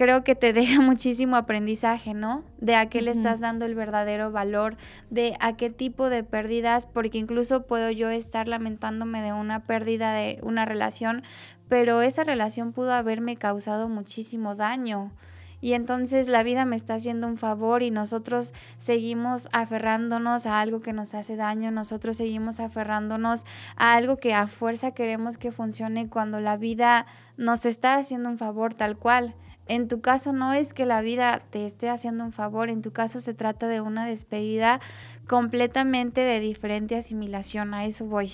creo 0.00 0.24
que 0.24 0.34
te 0.34 0.52
deja 0.54 0.80
muchísimo 0.80 1.36
aprendizaje, 1.36 2.14
¿no? 2.14 2.42
De 2.58 2.74
a 2.74 2.88
qué 2.88 3.02
le 3.02 3.10
estás 3.10 3.40
dando 3.40 3.66
el 3.66 3.74
verdadero 3.74 4.32
valor, 4.32 4.78
de 5.10 5.34
a 5.40 5.58
qué 5.58 5.68
tipo 5.68 6.08
de 6.08 6.24
pérdidas, 6.24 6.86
porque 6.86 7.18
incluso 7.18 7.66
puedo 7.66 7.90
yo 7.90 8.08
estar 8.08 8.48
lamentándome 8.48 9.20
de 9.20 9.34
una 9.34 9.66
pérdida 9.66 10.14
de 10.14 10.38
una 10.42 10.64
relación, 10.64 11.22
pero 11.68 12.00
esa 12.00 12.24
relación 12.24 12.72
pudo 12.72 12.94
haberme 12.94 13.36
causado 13.36 13.90
muchísimo 13.90 14.54
daño. 14.54 15.12
Y 15.60 15.74
entonces 15.74 16.28
la 16.28 16.42
vida 16.42 16.64
me 16.64 16.76
está 16.76 16.94
haciendo 16.94 17.26
un 17.26 17.36
favor 17.36 17.82
y 17.82 17.90
nosotros 17.90 18.54
seguimos 18.78 19.50
aferrándonos 19.52 20.46
a 20.46 20.62
algo 20.62 20.80
que 20.80 20.94
nos 20.94 21.14
hace 21.14 21.36
daño, 21.36 21.70
nosotros 21.70 22.16
seguimos 22.16 22.58
aferrándonos 22.58 23.44
a 23.76 23.96
algo 23.96 24.16
que 24.16 24.32
a 24.32 24.46
fuerza 24.46 24.92
queremos 24.92 25.36
que 25.36 25.52
funcione 25.52 26.08
cuando 26.08 26.40
la 26.40 26.56
vida 26.56 27.04
nos 27.36 27.66
está 27.66 27.96
haciendo 27.96 28.30
un 28.30 28.38
favor 28.38 28.72
tal 28.72 28.96
cual. 28.96 29.34
En 29.70 29.86
tu 29.86 30.00
caso 30.00 30.32
no 30.32 30.52
es 30.52 30.72
que 30.72 30.84
la 30.84 31.00
vida 31.00 31.44
te 31.50 31.64
esté 31.64 31.88
haciendo 31.90 32.24
un 32.24 32.32
favor, 32.32 32.70
en 32.70 32.82
tu 32.82 32.90
caso 32.90 33.20
se 33.20 33.34
trata 33.34 33.68
de 33.68 33.80
una 33.80 34.04
despedida 34.04 34.80
completamente 35.28 36.22
de 36.22 36.40
diferente 36.40 36.96
asimilación, 36.96 37.72
a 37.72 37.84
eso 37.84 38.04
voy. 38.04 38.32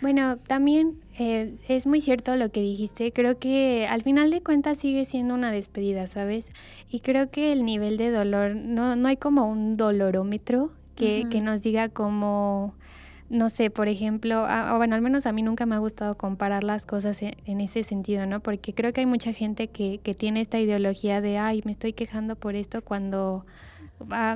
Bueno, 0.00 0.36
también 0.36 1.00
eh, 1.18 1.56
es 1.66 1.88
muy 1.88 2.00
cierto 2.00 2.36
lo 2.36 2.52
que 2.52 2.60
dijiste, 2.60 3.12
creo 3.12 3.40
que 3.40 3.88
al 3.90 4.02
final 4.02 4.30
de 4.30 4.44
cuentas 4.44 4.78
sigue 4.78 5.04
siendo 5.06 5.34
una 5.34 5.50
despedida, 5.50 6.06
¿sabes? 6.06 6.50
Y 6.88 7.00
creo 7.00 7.28
que 7.32 7.52
el 7.52 7.64
nivel 7.64 7.96
de 7.96 8.12
dolor, 8.12 8.54
no, 8.54 8.94
no 8.94 9.08
hay 9.08 9.16
como 9.16 9.48
un 9.48 9.76
dolorómetro 9.76 10.70
que, 10.94 11.26
que 11.30 11.40
nos 11.40 11.64
diga 11.64 11.88
como 11.88 12.74
no 13.32 13.48
sé, 13.48 13.70
por 13.70 13.88
ejemplo, 13.88 14.46
bueno, 14.76 14.94
al 14.94 15.00
menos 15.00 15.24
a 15.24 15.32
mí 15.32 15.42
nunca 15.42 15.64
me 15.64 15.74
ha 15.74 15.78
gustado 15.78 16.18
comparar 16.18 16.64
las 16.64 16.84
cosas 16.84 17.22
en, 17.22 17.60
ese 17.62 17.82
sentido, 17.82 18.26
¿no? 18.26 18.40
Porque 18.40 18.74
creo 18.74 18.92
que 18.92 19.00
hay 19.00 19.06
mucha 19.06 19.32
gente 19.32 19.68
que, 19.68 20.00
que, 20.02 20.12
tiene 20.12 20.42
esta 20.42 20.60
ideología 20.60 21.22
de, 21.22 21.38
ay, 21.38 21.62
me 21.64 21.72
estoy 21.72 21.94
quejando 21.94 22.36
por 22.36 22.54
esto 22.56 22.82
cuando, 22.82 23.46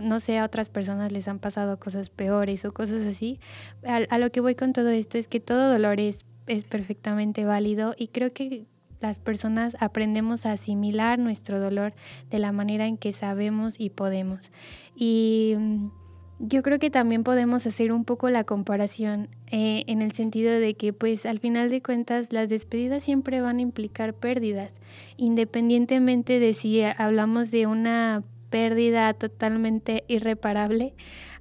no 0.03 0.21
sé, 0.21 0.39
a 0.39 0.47
otras 0.47 0.71
personas 0.71 1.13
les 1.13 1.29
han 1.29 1.39
pasado 1.39 1.79
cosas 1.79 2.09
peores 2.09 2.65
o 2.65 2.73
cosas 2.73 3.05
así. 3.05 3.39
A, 3.85 4.17
lo 4.17 4.33
que 4.33 4.41
voy 4.41 4.55
con 4.55 4.73
todo 4.73 4.89
esto 4.89 5.19
es 5.19 5.29
que 5.29 5.41
todo 5.41 5.71
dolor 5.71 6.01
es, 6.01 6.25
es 6.47 6.65
perfectamente 6.65 7.45
válido 7.45 7.95
y 7.99 8.09
creo 8.09 8.33
que 8.33 8.65
las 9.01 9.19
personas 9.19 9.77
aprendemos 9.79 10.47
a 10.47 10.53
asimilar 10.53 11.19
nuestro 11.19 11.61
dolor 11.61 11.93
de 12.31 12.39
la 12.39 12.51
manera 12.51 12.87
en 12.87 12.97
que 12.97 13.13
sabemos 13.13 13.79
y 13.79 13.91
podemos. 13.91 14.51
Y 14.95 15.55
mm, 15.59 15.89
yo 16.39 16.63
creo 16.63 16.79
que 16.79 16.91
también 16.91 17.25
podemos 17.25 17.67
hacer 17.67 17.93
un 17.93 18.05
poco 18.05 18.29
la 18.29 18.45
comparación 18.45 19.29
eh, 19.51 19.85
en 19.87 20.03
el 20.03 20.13
sentido 20.13 20.53
de 20.53 20.75
que 20.75 20.93
pues 20.93 21.25
al 21.25 21.39
final 21.39 21.71
de 21.71 21.83
cuentas 21.83 22.33
las 22.33 22.49
despedidas 22.49 23.03
siempre 23.03 23.41
van 23.41 23.59
a 23.59 23.63
implicar 23.63 24.13
pérdidas, 24.13 24.81
independientemente 25.17 26.39
de 26.39 26.53
si 26.53 26.83
hablamos 26.83 27.51
de 27.51 27.67
una 27.67 28.23
pérdida 28.51 29.15
totalmente 29.15 30.05
irreparable, 30.09 30.95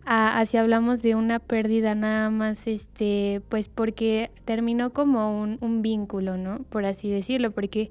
a, 0.05 0.43
si 0.45 0.57
hablamos 0.57 1.01
de 1.01 1.15
una 1.15 1.39
pérdida 1.39 1.95
nada 1.95 2.29
más, 2.29 2.67
este, 2.67 3.41
pues 3.49 3.67
porque 3.67 4.31
terminó 4.45 4.93
como 4.93 5.41
un, 5.41 5.57
un 5.61 5.81
vínculo, 5.81 6.37
¿no? 6.37 6.59
Por 6.69 6.85
así 6.85 7.09
decirlo, 7.09 7.51
porque 7.51 7.89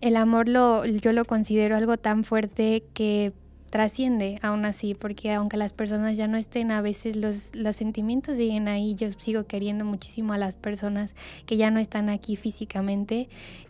el 0.00 0.16
amor 0.16 0.48
lo, 0.48 0.86
yo 0.86 1.12
lo 1.12 1.24
considero 1.24 1.76
algo 1.76 1.96
tan 1.96 2.22
fuerte 2.22 2.84
que 2.94 3.32
trasciende 3.70 4.38
aún 4.42 4.64
así, 4.64 4.94
porque 4.94 5.32
aunque 5.32 5.56
las 5.56 5.72
personas 5.72 6.16
ya 6.16 6.28
no 6.28 6.36
estén, 6.36 6.70
a 6.70 6.80
veces 6.80 7.16
los, 7.16 7.54
los 7.54 7.76
sentimientos 7.76 8.36
siguen 8.36 8.68
ahí. 8.68 8.94
Yo 8.94 9.08
sigo 9.16 9.44
queriendo 9.44 9.84
muchísimo 9.84 10.32
a 10.32 10.38
las 10.38 10.56
personas 10.56 11.14
que 11.46 11.56
ya 11.56 11.70
no 11.70 11.80
están 11.80 12.08
aquí 12.08 12.36
físicamente 12.36 13.28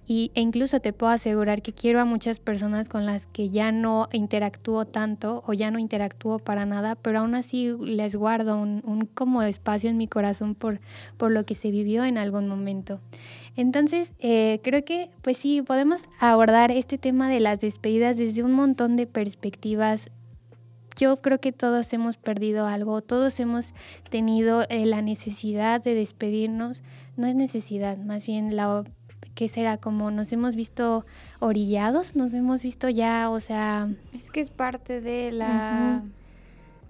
y, 0.08 0.30
e 0.34 0.40
incluso 0.40 0.80
te 0.80 0.94
puedo 0.94 1.12
asegurar 1.12 1.61
que 1.61 1.74
quiero 1.74 2.00
a 2.00 2.06
muchas 2.06 2.40
personas 2.40 2.88
con 2.88 3.04
las 3.04 3.26
que 3.26 3.50
ya 3.50 3.72
no 3.72 4.08
interactúo 4.12 4.87
tanto 4.87 5.42
o 5.46 5.52
ya 5.52 5.70
no 5.70 5.78
interactúo 5.78 6.38
para 6.38 6.64
nada, 6.64 6.94
pero 6.94 7.18
aún 7.18 7.34
así 7.34 7.76
les 7.78 8.16
guardo 8.16 8.56
un, 8.56 8.80
un 8.84 9.04
como 9.04 9.42
espacio 9.42 9.90
en 9.90 9.98
mi 9.98 10.08
corazón 10.08 10.54
por, 10.54 10.80
por 11.18 11.30
lo 11.30 11.44
que 11.44 11.54
se 11.54 11.70
vivió 11.70 12.04
en 12.04 12.16
algún 12.16 12.48
momento. 12.48 13.00
Entonces, 13.59 14.12
eh, 14.21 14.61
creo 14.62 14.85
que 14.85 15.11
pues 15.21 15.37
sí, 15.37 15.62
podemos 15.62 16.05
abordar 16.21 16.71
este 16.71 16.97
tema 16.97 17.29
de 17.29 17.40
las 17.40 17.61
despedidas 17.61 18.16
desde 18.16 18.44
un 18.44 18.53
montón 18.53 18.94
de 18.94 19.09
perspectivas. 19.09 20.11
Yo 20.97 21.16
creo 21.16 21.40
que 21.40 21.51
todos 21.51 21.92
hemos 21.92 22.16
perdido 22.16 22.66
algo, 22.66 23.03
todos 23.03 23.40
hemos 23.40 23.75
tenido 24.11 24.64
eh, 24.68 24.87
la 24.87 25.03
necesidad 25.03 25.83
de 25.83 25.97
despedirnos. 25.97 26.85
No 27.16 27.27
es 27.27 27.35
necesidad, 27.35 27.99
más 27.99 28.25
bien 28.25 28.55
la 28.55 28.85
que 29.35 29.49
será 29.49 29.77
como 29.77 30.12
nos 30.12 30.33
hemos 30.33 30.55
visto 30.55 31.05
orillados, 31.40 32.14
nos 32.14 32.35
hemos 32.35 32.62
visto 32.62 32.88
ya, 32.88 33.29
o 33.29 33.40
sea... 33.40 33.88
Es 34.12 34.31
que 34.31 34.38
es 34.38 34.51
parte 34.51 35.01
de 35.01 35.33
la 35.33 36.05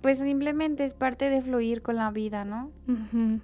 pues 0.00 0.18
simplemente 0.18 0.84
es 0.84 0.94
parte 0.94 1.28
de 1.28 1.42
fluir 1.42 1.82
con 1.82 1.96
la 1.96 2.10
vida, 2.10 2.44
¿no? 2.44 2.70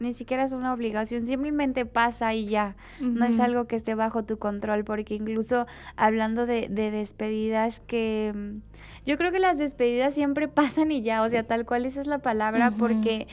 Ni 0.01 0.12
siquiera 0.14 0.45
es 0.45 0.53
una 0.53 0.73
obligación, 0.73 1.27
simplemente 1.27 1.85
pasa 1.85 2.33
y 2.33 2.47
ya, 2.47 2.77
no 3.01 3.25
es 3.25 3.40
algo 3.40 3.67
que 3.67 3.77
esté 3.77 3.95
bajo 3.95 4.25
tu 4.25 4.38
control, 4.38 4.85
porque 4.85 5.14
incluso 5.14 5.67
hablando 5.97 6.47
de, 6.47 6.69
de, 6.69 6.90
despedidas 6.90 7.81
que 7.81 8.33
mm, 8.35 9.05
yo 9.05 9.19
creo 9.19 9.33
que 9.33 9.40
las 9.40 9.59
despedidas 9.59 10.14
siempre 10.14 10.49
pasan 10.49 10.93
y 10.93 11.03
ya, 11.03 11.23
o 11.23 11.29
sea, 11.29 11.45
tal 11.45 11.67
cual 11.67 11.87
esa 11.87 12.01
es 12.01 12.07
la 12.07 12.19
palabra, 12.19 12.71
porque 12.71 13.27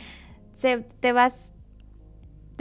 se, 0.55 0.79
te 0.79 1.13
vas 1.13 1.53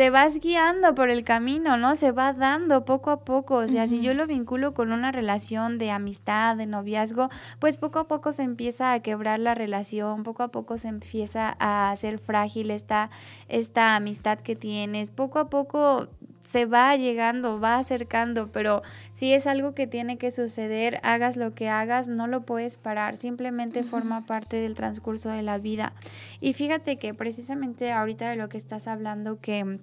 te 0.01 0.09
vas 0.09 0.41
guiando 0.41 0.95
por 0.95 1.11
el 1.11 1.25
camino, 1.25 1.77
¿no? 1.77 1.95
Se 1.95 2.11
va 2.11 2.33
dando 2.33 2.87
poco 2.87 3.11
a 3.11 3.21
poco. 3.23 3.57
O 3.57 3.69
sea, 3.69 3.87
si 3.87 4.01
yo 4.01 4.15
lo 4.15 4.27
vinculo 4.27 4.73
con 4.73 4.93
una 4.93 5.13
relación 5.13 5.77
de 5.77 5.91
amistad, 5.91 6.57
de 6.57 6.65
noviazgo, 6.65 7.29
pues 7.59 7.77
poco 7.77 7.99
a 7.99 8.09
poco 8.09 8.33
se 8.33 8.43
empieza 8.43 8.95
a 8.95 9.01
quebrar 9.01 9.41
la 9.41 9.55
relación, 9.55 10.23
poco 10.23 10.43
a 10.43 10.49
poco 10.49 10.79
se 10.79 10.89
empieza 10.89 11.55
a 11.59 11.91
hacer 11.91 12.19
frágil 12.19 12.71
esta, 12.71 13.11
esta 13.49 13.95
amistad 13.95 14.39
que 14.39 14.57
tienes, 14.57 15.11
poco 15.11 15.39
a 15.39 15.51
poco 15.51 16.09
se 16.47 16.65
va 16.65 16.97
llegando, 16.97 17.61
va 17.61 17.77
acercando, 17.77 18.51
pero 18.51 18.83
si 19.13 19.35
es 19.35 19.47
algo 19.47 19.75
que 19.75 19.87
tiene 19.87 20.17
que 20.17 20.31
suceder, 20.31 20.99
hagas 21.03 21.37
lo 21.37 21.55
que 21.55 21.69
hagas, 21.69 22.09
no 22.09 22.27
lo 22.27 22.47
puedes 22.47 22.79
parar, 22.79 23.19
simplemente 23.19 23.85
forma 23.85 24.25
parte 24.25 24.57
del 24.57 24.75
transcurso 24.75 25.29
de 25.29 25.43
la 25.43 25.59
vida. 25.59 25.93
Y 26.41 26.55
fíjate 26.55 26.97
que 26.97 27.13
precisamente 27.13 27.93
ahorita 27.93 28.31
de 28.31 28.37
lo 28.37 28.49
que 28.49 28.57
estás 28.57 28.89
hablando, 28.89 29.39
que 29.41 29.79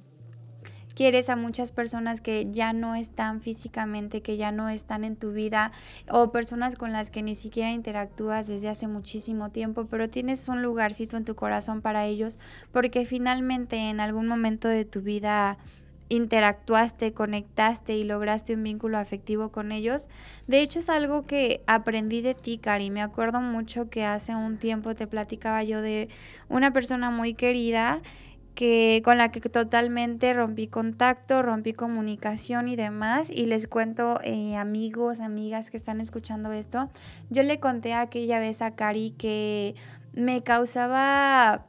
quieres 0.97 1.29
a 1.29 1.35
muchas 1.35 1.71
personas 1.71 2.21
que 2.21 2.47
ya 2.49 2.73
no 2.73 2.95
están 2.95 3.39
físicamente, 3.39 4.23
que 4.23 4.35
ya 4.35 4.51
no 4.51 4.67
están 4.67 5.03
en 5.03 5.15
tu 5.15 5.31
vida, 5.31 5.71
o 6.09 6.31
personas 6.31 6.75
con 6.75 6.91
las 6.91 7.11
que 7.11 7.21
ni 7.21 7.35
siquiera 7.35 7.71
interactúas 7.71 8.47
desde 8.47 8.67
hace 8.67 8.87
muchísimo 8.87 9.51
tiempo, 9.51 9.85
pero 9.85 10.09
tienes 10.09 10.49
un 10.49 10.63
lugarcito 10.63 11.15
en 11.15 11.23
tu 11.23 11.35
corazón 11.35 11.83
para 11.83 12.07
ellos, 12.07 12.39
porque 12.71 13.05
finalmente 13.05 13.91
en 13.91 13.99
algún 13.99 14.27
momento 14.27 14.67
de 14.67 14.85
tu 14.85 15.01
vida 15.01 15.59
interactuaste, 16.09 17.13
conectaste 17.13 17.95
y 17.95 18.03
lograste 18.03 18.55
un 18.55 18.63
vínculo 18.63 18.97
afectivo 18.97 19.51
con 19.51 19.71
ellos. 19.71 20.09
De 20.47 20.61
hecho 20.61 20.79
es 20.79 20.89
algo 20.89 21.27
que 21.27 21.61
aprendí 21.67 22.21
de 22.21 22.33
ti, 22.33 22.57
Cari. 22.57 22.89
Me 22.89 23.03
acuerdo 23.03 23.39
mucho 23.39 23.89
que 23.89 24.03
hace 24.03 24.33
un 24.33 24.57
tiempo 24.57 24.95
te 24.95 25.05
platicaba 25.05 25.63
yo 25.63 25.81
de 25.81 26.09
una 26.49 26.73
persona 26.73 27.11
muy 27.11 27.35
querida 27.35 28.01
que 28.57 29.03
con 29.05 29.19
la 29.19 29.29
que 29.29 29.39
totalmente 29.39 30.33
rompí 30.33 30.65
contacto, 30.65 31.43
rompí 31.43 31.73
comunicación 31.73 32.67
y 32.67 32.75
demás. 32.75 33.29
Y 33.29 33.45
les 33.45 33.67
cuento, 33.67 34.19
eh, 34.23 34.55
amigos, 34.55 35.19
amigas 35.19 35.69
que 35.69 35.77
están 35.77 36.01
escuchando 36.01 36.51
esto, 36.51 36.89
yo 37.29 37.43
le 37.43 37.59
conté 37.59 37.93
aquella 37.93 38.39
vez 38.39 38.63
a 38.63 38.75
Cari 38.75 39.11
que 39.11 39.75
me 40.13 40.41
causaba 40.41 41.67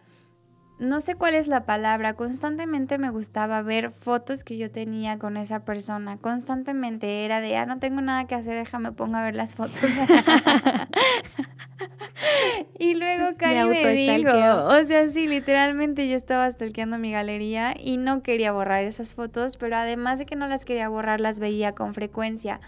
no 0.78 1.00
sé 1.00 1.16
cuál 1.16 1.34
es 1.34 1.48
la 1.48 1.64
palabra, 1.64 2.14
constantemente 2.14 2.98
me 2.98 3.10
gustaba 3.10 3.62
ver 3.62 3.90
fotos 3.90 4.44
que 4.44 4.56
yo 4.56 4.70
tenía 4.70 5.18
con 5.18 5.36
esa 5.36 5.64
persona, 5.64 6.18
constantemente 6.18 7.24
era 7.24 7.40
de, 7.40 7.56
ah, 7.56 7.66
no 7.66 7.78
tengo 7.78 8.00
nada 8.00 8.26
que 8.26 8.34
hacer, 8.34 8.56
déjame 8.56 8.92
pongo 8.92 9.16
a 9.16 9.24
ver 9.24 9.34
las 9.34 9.56
fotos. 9.56 9.80
y 12.78 12.94
luego 12.94 13.36
Cari 13.36 13.68
me, 13.68 13.92
dijo, 13.92 14.30
o 14.68 14.84
sea, 14.84 15.08
sí, 15.08 15.26
literalmente 15.26 16.08
yo 16.08 16.16
estaba 16.16 16.50
stalkeando 16.50 16.98
mi 16.98 17.12
galería 17.12 17.74
y 17.78 17.96
no 17.96 18.22
quería 18.22 18.52
borrar 18.52 18.84
esas 18.84 19.14
fotos, 19.14 19.56
pero 19.56 19.76
además 19.76 20.20
de 20.20 20.26
que 20.26 20.36
no 20.36 20.46
las 20.46 20.64
quería 20.64 20.88
borrar, 20.88 21.20
las 21.20 21.40
veía 21.40 21.72
con 21.72 21.94
frecuencia. 21.94 22.60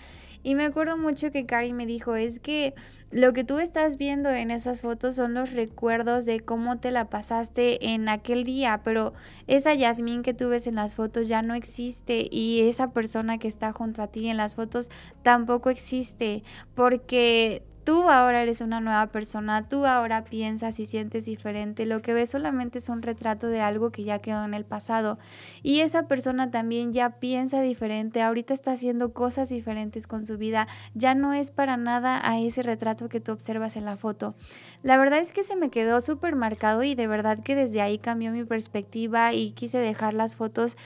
Y 0.42 0.54
me 0.54 0.64
acuerdo 0.64 0.96
mucho 0.96 1.30
que 1.30 1.44
Cari 1.44 1.72
me 1.72 1.86
dijo, 1.86 2.14
es 2.14 2.40
que 2.40 2.74
lo 3.10 3.32
que 3.32 3.44
tú 3.44 3.58
estás 3.58 3.96
viendo 3.96 4.30
en 4.30 4.50
esas 4.50 4.80
fotos 4.80 5.16
son 5.16 5.34
los 5.34 5.52
recuerdos 5.52 6.24
de 6.24 6.40
cómo 6.40 6.78
te 6.78 6.90
la 6.90 7.10
pasaste 7.10 7.92
en 7.92 8.08
aquel 8.08 8.44
día, 8.44 8.80
pero 8.82 9.12
esa 9.46 9.74
Yasmín 9.74 10.22
que 10.22 10.32
tú 10.32 10.48
ves 10.48 10.66
en 10.66 10.76
las 10.76 10.94
fotos 10.94 11.28
ya 11.28 11.42
no 11.42 11.54
existe 11.54 12.26
y 12.30 12.60
esa 12.68 12.92
persona 12.92 13.38
que 13.38 13.48
está 13.48 13.72
junto 13.72 14.00
a 14.02 14.06
ti 14.06 14.28
en 14.28 14.36
las 14.36 14.54
fotos 14.54 14.90
tampoco 15.22 15.70
existe 15.70 16.42
porque 16.74 17.62
Tú 17.90 18.08
ahora 18.08 18.40
eres 18.40 18.60
una 18.60 18.80
nueva 18.80 19.08
persona, 19.08 19.68
tú 19.68 19.84
ahora 19.84 20.22
piensas 20.22 20.78
y 20.78 20.86
sientes 20.86 21.24
diferente. 21.24 21.86
Lo 21.86 22.02
que 22.02 22.14
ves 22.14 22.30
solamente 22.30 22.78
es 22.78 22.88
un 22.88 23.02
retrato 23.02 23.48
de 23.48 23.62
algo 23.62 23.90
que 23.90 24.04
ya 24.04 24.20
quedó 24.20 24.44
en 24.44 24.54
el 24.54 24.64
pasado. 24.64 25.18
Y 25.64 25.80
esa 25.80 26.06
persona 26.06 26.52
también 26.52 26.92
ya 26.92 27.18
piensa 27.18 27.60
diferente, 27.62 28.22
ahorita 28.22 28.54
está 28.54 28.70
haciendo 28.70 29.12
cosas 29.12 29.48
diferentes 29.48 30.06
con 30.06 30.24
su 30.24 30.38
vida. 30.38 30.68
Ya 30.94 31.16
no 31.16 31.32
es 31.32 31.50
para 31.50 31.76
nada 31.76 32.20
a 32.22 32.38
ese 32.38 32.62
retrato 32.62 33.08
que 33.08 33.18
tú 33.18 33.32
observas 33.32 33.76
en 33.76 33.84
la 33.84 33.96
foto. 33.96 34.36
La 34.84 34.96
verdad 34.96 35.18
es 35.18 35.32
que 35.32 35.42
se 35.42 35.56
me 35.56 35.70
quedó 35.70 36.00
súper 36.00 36.36
marcado 36.36 36.84
y 36.84 36.94
de 36.94 37.08
verdad 37.08 37.40
que 37.42 37.56
desde 37.56 37.80
ahí 37.80 37.98
cambió 37.98 38.30
mi 38.30 38.44
perspectiva 38.44 39.32
y 39.32 39.50
quise 39.50 39.78
dejar 39.78 40.14
las 40.14 40.36
fotos 40.36 40.76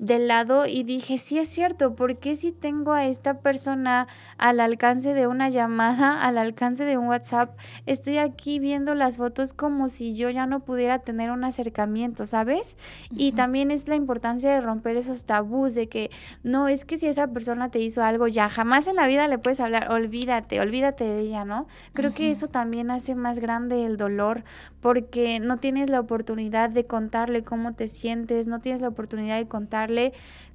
del 0.00 0.28
lado 0.28 0.64
y 0.66 0.82
dije, 0.82 1.18
sí 1.18 1.38
es 1.38 1.48
cierto, 1.48 1.94
porque 1.94 2.34
si 2.34 2.52
tengo 2.52 2.92
a 2.92 3.04
esta 3.04 3.40
persona 3.40 4.08
al 4.38 4.58
alcance 4.60 5.12
de 5.12 5.26
una 5.26 5.50
llamada, 5.50 6.22
al 6.22 6.38
alcance 6.38 6.84
de 6.84 6.96
un 6.96 7.08
WhatsApp, 7.08 7.58
estoy 7.84 8.16
aquí 8.16 8.58
viendo 8.60 8.94
las 8.94 9.18
fotos 9.18 9.52
como 9.52 9.90
si 9.90 10.16
yo 10.16 10.30
ya 10.30 10.46
no 10.46 10.60
pudiera 10.60 11.00
tener 11.00 11.30
un 11.30 11.44
acercamiento, 11.44 12.24
¿sabes? 12.24 12.78
Y 13.10 13.32
también 13.32 13.70
es 13.70 13.88
la 13.88 13.94
importancia 13.94 14.50
de 14.50 14.62
romper 14.62 14.96
esos 14.96 15.26
tabús 15.26 15.74
de 15.74 15.90
que 15.90 16.10
no 16.42 16.68
es 16.68 16.86
que 16.86 16.96
si 16.96 17.06
esa 17.06 17.28
persona 17.28 17.70
te 17.70 17.78
hizo 17.80 18.02
algo 18.02 18.26
ya 18.26 18.48
jamás 18.48 18.88
en 18.88 18.96
la 18.96 19.06
vida 19.06 19.28
le 19.28 19.36
puedes 19.36 19.60
hablar, 19.60 19.92
olvídate, 19.92 20.62
olvídate 20.62 21.04
de 21.04 21.20
ella, 21.20 21.44
¿no? 21.44 21.66
Creo 21.92 22.14
que 22.14 22.30
eso 22.30 22.48
también 22.48 22.90
hace 22.90 23.14
más 23.14 23.38
grande 23.38 23.84
el 23.84 23.98
dolor 23.98 24.44
porque 24.80 25.40
no 25.40 25.58
tienes 25.58 25.90
la 25.90 26.00
oportunidad 26.00 26.70
de 26.70 26.86
contarle 26.86 27.44
cómo 27.44 27.72
te 27.72 27.86
sientes, 27.86 28.48
no 28.48 28.60
tienes 28.60 28.80
la 28.80 28.88
oportunidad 28.88 29.36
de 29.36 29.46
contarle 29.46 29.89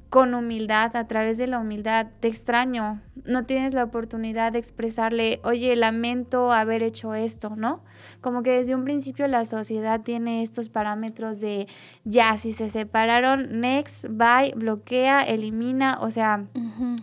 con 0.09 0.33
humildad, 0.33 0.95
a 0.95 1.07
través 1.07 1.37
de 1.37 1.47
la 1.47 1.59
humildad, 1.59 2.07
te 2.21 2.29
extraño, 2.29 3.01
no 3.25 3.45
tienes 3.45 3.73
la 3.73 3.83
oportunidad 3.83 4.53
de 4.53 4.59
expresarle, 4.59 5.41
oye, 5.43 5.75
lamento 5.75 6.53
haber 6.53 6.83
hecho 6.83 7.13
esto, 7.13 7.55
¿no? 7.57 7.83
Como 8.21 8.41
que 8.41 8.51
desde 8.51 8.75
un 8.75 8.85
principio 8.85 9.27
la 9.27 9.43
sociedad 9.43 10.01
tiene 10.01 10.41
estos 10.41 10.69
parámetros 10.69 11.41
de, 11.41 11.67
ya, 12.05 12.37
si 12.37 12.53
se 12.53 12.69
separaron, 12.69 13.59
next, 13.59 14.05
bye, 14.09 14.53
bloquea, 14.55 15.23
elimina, 15.23 15.97
o 15.99 16.09
sea, 16.11 16.45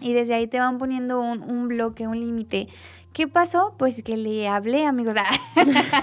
y 0.01 0.14
desde 0.14 0.35
ahí 0.35 0.47
te 0.47 0.59
van 0.59 0.79
poniendo 0.79 1.21
un, 1.21 1.42
un 1.42 1.68
bloque, 1.68 2.07
un 2.07 2.18
límite. 2.18 2.68
¿Qué 3.12 3.29
pasó? 3.29 3.75
Pues 3.77 4.03
que 4.03 4.16
le 4.16 4.49
hablé, 4.49 4.87
amigos. 4.87 5.16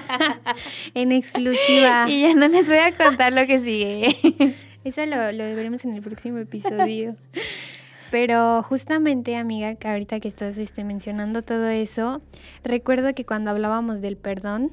en 0.93 1.11
exclusiva. 1.11 2.05
Y 2.09 2.21
ya 2.21 2.35
no 2.35 2.47
les 2.47 2.69
voy 2.69 2.77
a 2.77 2.95
contar 2.95 3.33
lo 3.33 3.47
que 3.47 3.57
sigue. 3.57 4.55
Eso 4.83 5.05
lo, 5.05 5.31
lo 5.31 5.43
veremos 5.43 5.85
en 5.85 5.93
el 5.93 6.01
próximo 6.01 6.37
episodio. 6.37 7.15
Pero 8.11 8.63
justamente, 8.63 9.35
amiga, 9.35 9.75
que 9.75 9.87
ahorita 9.87 10.19
que 10.19 10.27
estás 10.27 10.57
este, 10.57 10.83
mencionando 10.83 11.41
todo 11.43 11.67
eso, 11.67 12.21
recuerdo 12.63 13.13
que 13.13 13.25
cuando 13.25 13.51
hablábamos 13.51 14.01
del 14.01 14.17
perdón, 14.17 14.71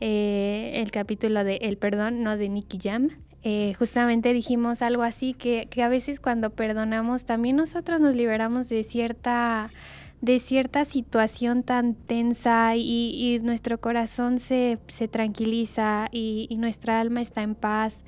eh, 0.00 0.72
el 0.76 0.92
capítulo 0.92 1.42
de 1.42 1.56
El 1.56 1.76
perdón, 1.78 2.22
no 2.22 2.36
de 2.36 2.48
Nicky 2.48 2.78
Jam, 2.80 3.10
eh, 3.42 3.74
justamente 3.78 4.32
dijimos 4.32 4.82
algo 4.82 5.02
así, 5.02 5.32
que, 5.32 5.66
que 5.68 5.82
a 5.82 5.88
veces 5.88 6.20
cuando 6.20 6.50
perdonamos 6.50 7.24
también 7.24 7.56
nosotros 7.56 8.00
nos 8.00 8.14
liberamos 8.14 8.68
de 8.68 8.84
cierta 8.84 9.70
de 10.20 10.38
cierta 10.38 10.84
situación 10.84 11.62
tan 11.62 11.94
tensa 11.94 12.76
y, 12.76 13.38
nuestro 13.42 13.80
corazón 13.80 14.38
se, 14.38 14.78
se 14.88 15.08
tranquiliza 15.08 16.08
y, 16.12 16.46
y, 16.50 16.56
nuestra 16.56 17.00
alma 17.00 17.22
está 17.22 17.40
en 17.42 17.54
paz. 17.54 18.04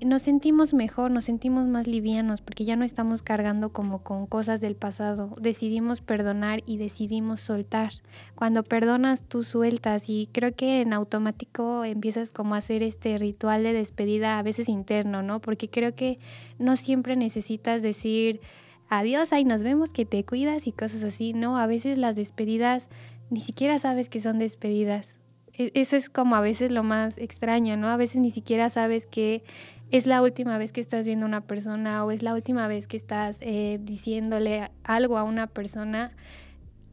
Nos 0.00 0.22
sentimos 0.22 0.74
mejor, 0.74 1.10
nos 1.10 1.24
sentimos 1.24 1.66
más 1.66 1.88
livianos 1.88 2.40
porque 2.40 2.64
ya 2.64 2.76
no 2.76 2.84
estamos 2.84 3.22
cargando 3.22 3.72
como 3.72 4.04
con 4.04 4.26
cosas 4.26 4.60
del 4.60 4.76
pasado. 4.76 5.34
Decidimos 5.40 6.02
perdonar 6.02 6.62
y 6.66 6.76
decidimos 6.76 7.40
soltar. 7.40 7.90
Cuando 8.36 8.62
perdonas 8.62 9.24
tú 9.24 9.42
sueltas 9.42 10.08
y 10.08 10.28
creo 10.30 10.54
que 10.54 10.82
en 10.82 10.92
automático 10.92 11.84
empiezas 11.84 12.30
como 12.30 12.54
a 12.54 12.58
hacer 12.58 12.84
este 12.84 13.18
ritual 13.18 13.64
de 13.64 13.72
despedida 13.72 14.38
a 14.38 14.42
veces 14.44 14.68
interno, 14.68 15.24
¿no? 15.24 15.40
Porque 15.40 15.68
creo 15.68 15.96
que 15.96 16.20
no 16.60 16.76
siempre 16.76 17.16
necesitas 17.16 17.82
decir 17.82 18.40
adiós, 18.88 19.32
ahí 19.32 19.44
nos 19.44 19.64
vemos, 19.64 19.90
que 19.90 20.04
te 20.04 20.24
cuidas 20.24 20.68
y 20.68 20.72
cosas 20.72 21.02
así. 21.02 21.32
No, 21.32 21.58
a 21.58 21.66
veces 21.66 21.98
las 21.98 22.14
despedidas 22.14 22.88
ni 23.30 23.40
siquiera 23.40 23.80
sabes 23.80 24.08
que 24.08 24.20
son 24.20 24.38
despedidas. 24.38 25.16
E, 25.54 25.72
eso 25.74 25.96
es 25.96 26.08
como 26.08 26.36
a 26.36 26.40
veces 26.40 26.70
lo 26.70 26.84
más 26.84 27.18
extraño, 27.18 27.76
¿no? 27.76 27.88
A 27.88 27.96
veces 27.96 28.20
ni 28.20 28.30
siquiera 28.30 28.70
sabes 28.70 29.06
que 29.06 29.42
es 29.90 30.06
la 30.06 30.22
última 30.22 30.58
vez 30.58 30.72
que 30.72 30.80
estás 30.80 31.06
viendo 31.06 31.26
a 31.26 31.28
una 31.28 31.40
persona 31.40 32.04
o 32.04 32.10
es 32.10 32.22
la 32.22 32.34
última 32.34 32.66
vez 32.68 32.86
que 32.86 32.96
estás 32.96 33.38
eh, 33.40 33.78
diciéndole 33.82 34.70
algo 34.84 35.18
a 35.18 35.22
una 35.22 35.46
persona 35.46 36.12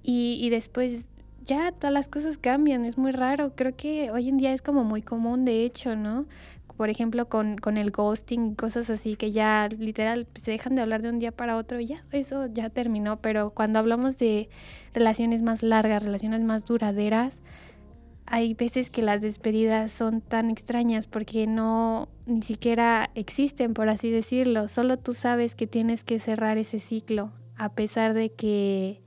y, 0.04 0.38
y 0.42 0.50
después 0.50 1.08
ya 1.46 1.72
todas 1.72 1.94
las 1.94 2.10
cosas 2.10 2.38
cambian, 2.38 2.86
es 2.86 2.98
muy 2.98 3.12
raro. 3.12 3.54
Creo 3.56 3.76
que 3.76 4.10
hoy 4.12 4.30
en 4.30 4.38
día 4.38 4.54
es 4.54 4.62
como 4.62 4.84
muy 4.84 5.02
común, 5.02 5.46
de 5.46 5.64
hecho, 5.64 5.96
¿no? 5.96 6.26
por 6.78 6.90
ejemplo, 6.90 7.28
con, 7.30 7.58
con 7.58 7.78
el 7.78 7.92
ghosting, 7.92 8.56
cosas 8.56 8.90
así 8.90 9.16
que 9.16 9.32
ya 9.32 9.70
literal 9.78 10.28
se 10.36 10.52
dejan 10.52 10.76
de 10.76 10.82
hablar 10.82 11.02
de 11.02 11.10
un 11.10 11.20
día 11.20 11.32
para 11.32 11.56
otro 11.56 11.80
y 11.80 11.86
ya, 11.86 12.04
eso 12.12 12.48
ya 12.48 12.70
terminó. 12.70 13.18
Pero 13.22 13.52
cuando 13.52 13.80
hablamos 13.80 14.18
de 14.18 14.50
relaciones 14.94 15.42
más 15.42 15.64
largas, 15.64 16.04
relaciones 16.04 16.42
más 16.42 16.66
duraderas, 16.66 17.42
hay 18.28 18.54
veces 18.54 18.90
que 18.90 19.02
las 19.02 19.22
despedidas 19.22 19.92
son 19.92 20.22
tan 20.22 20.50
extrañas 20.50 21.08
porque 21.08 21.48
no 21.48 22.10
ni 22.26 22.42
siquiera 22.42 23.10
existen, 23.16 23.74
por 23.74 23.90
así 23.90 24.10
decirlo. 24.10 24.68
Solo 24.68 24.98
tú 24.98 25.14
sabes 25.14 25.56
que 25.56 25.68
tienes 25.68 26.04
que 26.04 26.20
cerrar 26.20 26.58
ese 26.58 26.80
ciclo, 26.80 27.32
a 27.56 27.70
pesar 27.70 28.14
de 28.14 28.32
que 28.32 29.02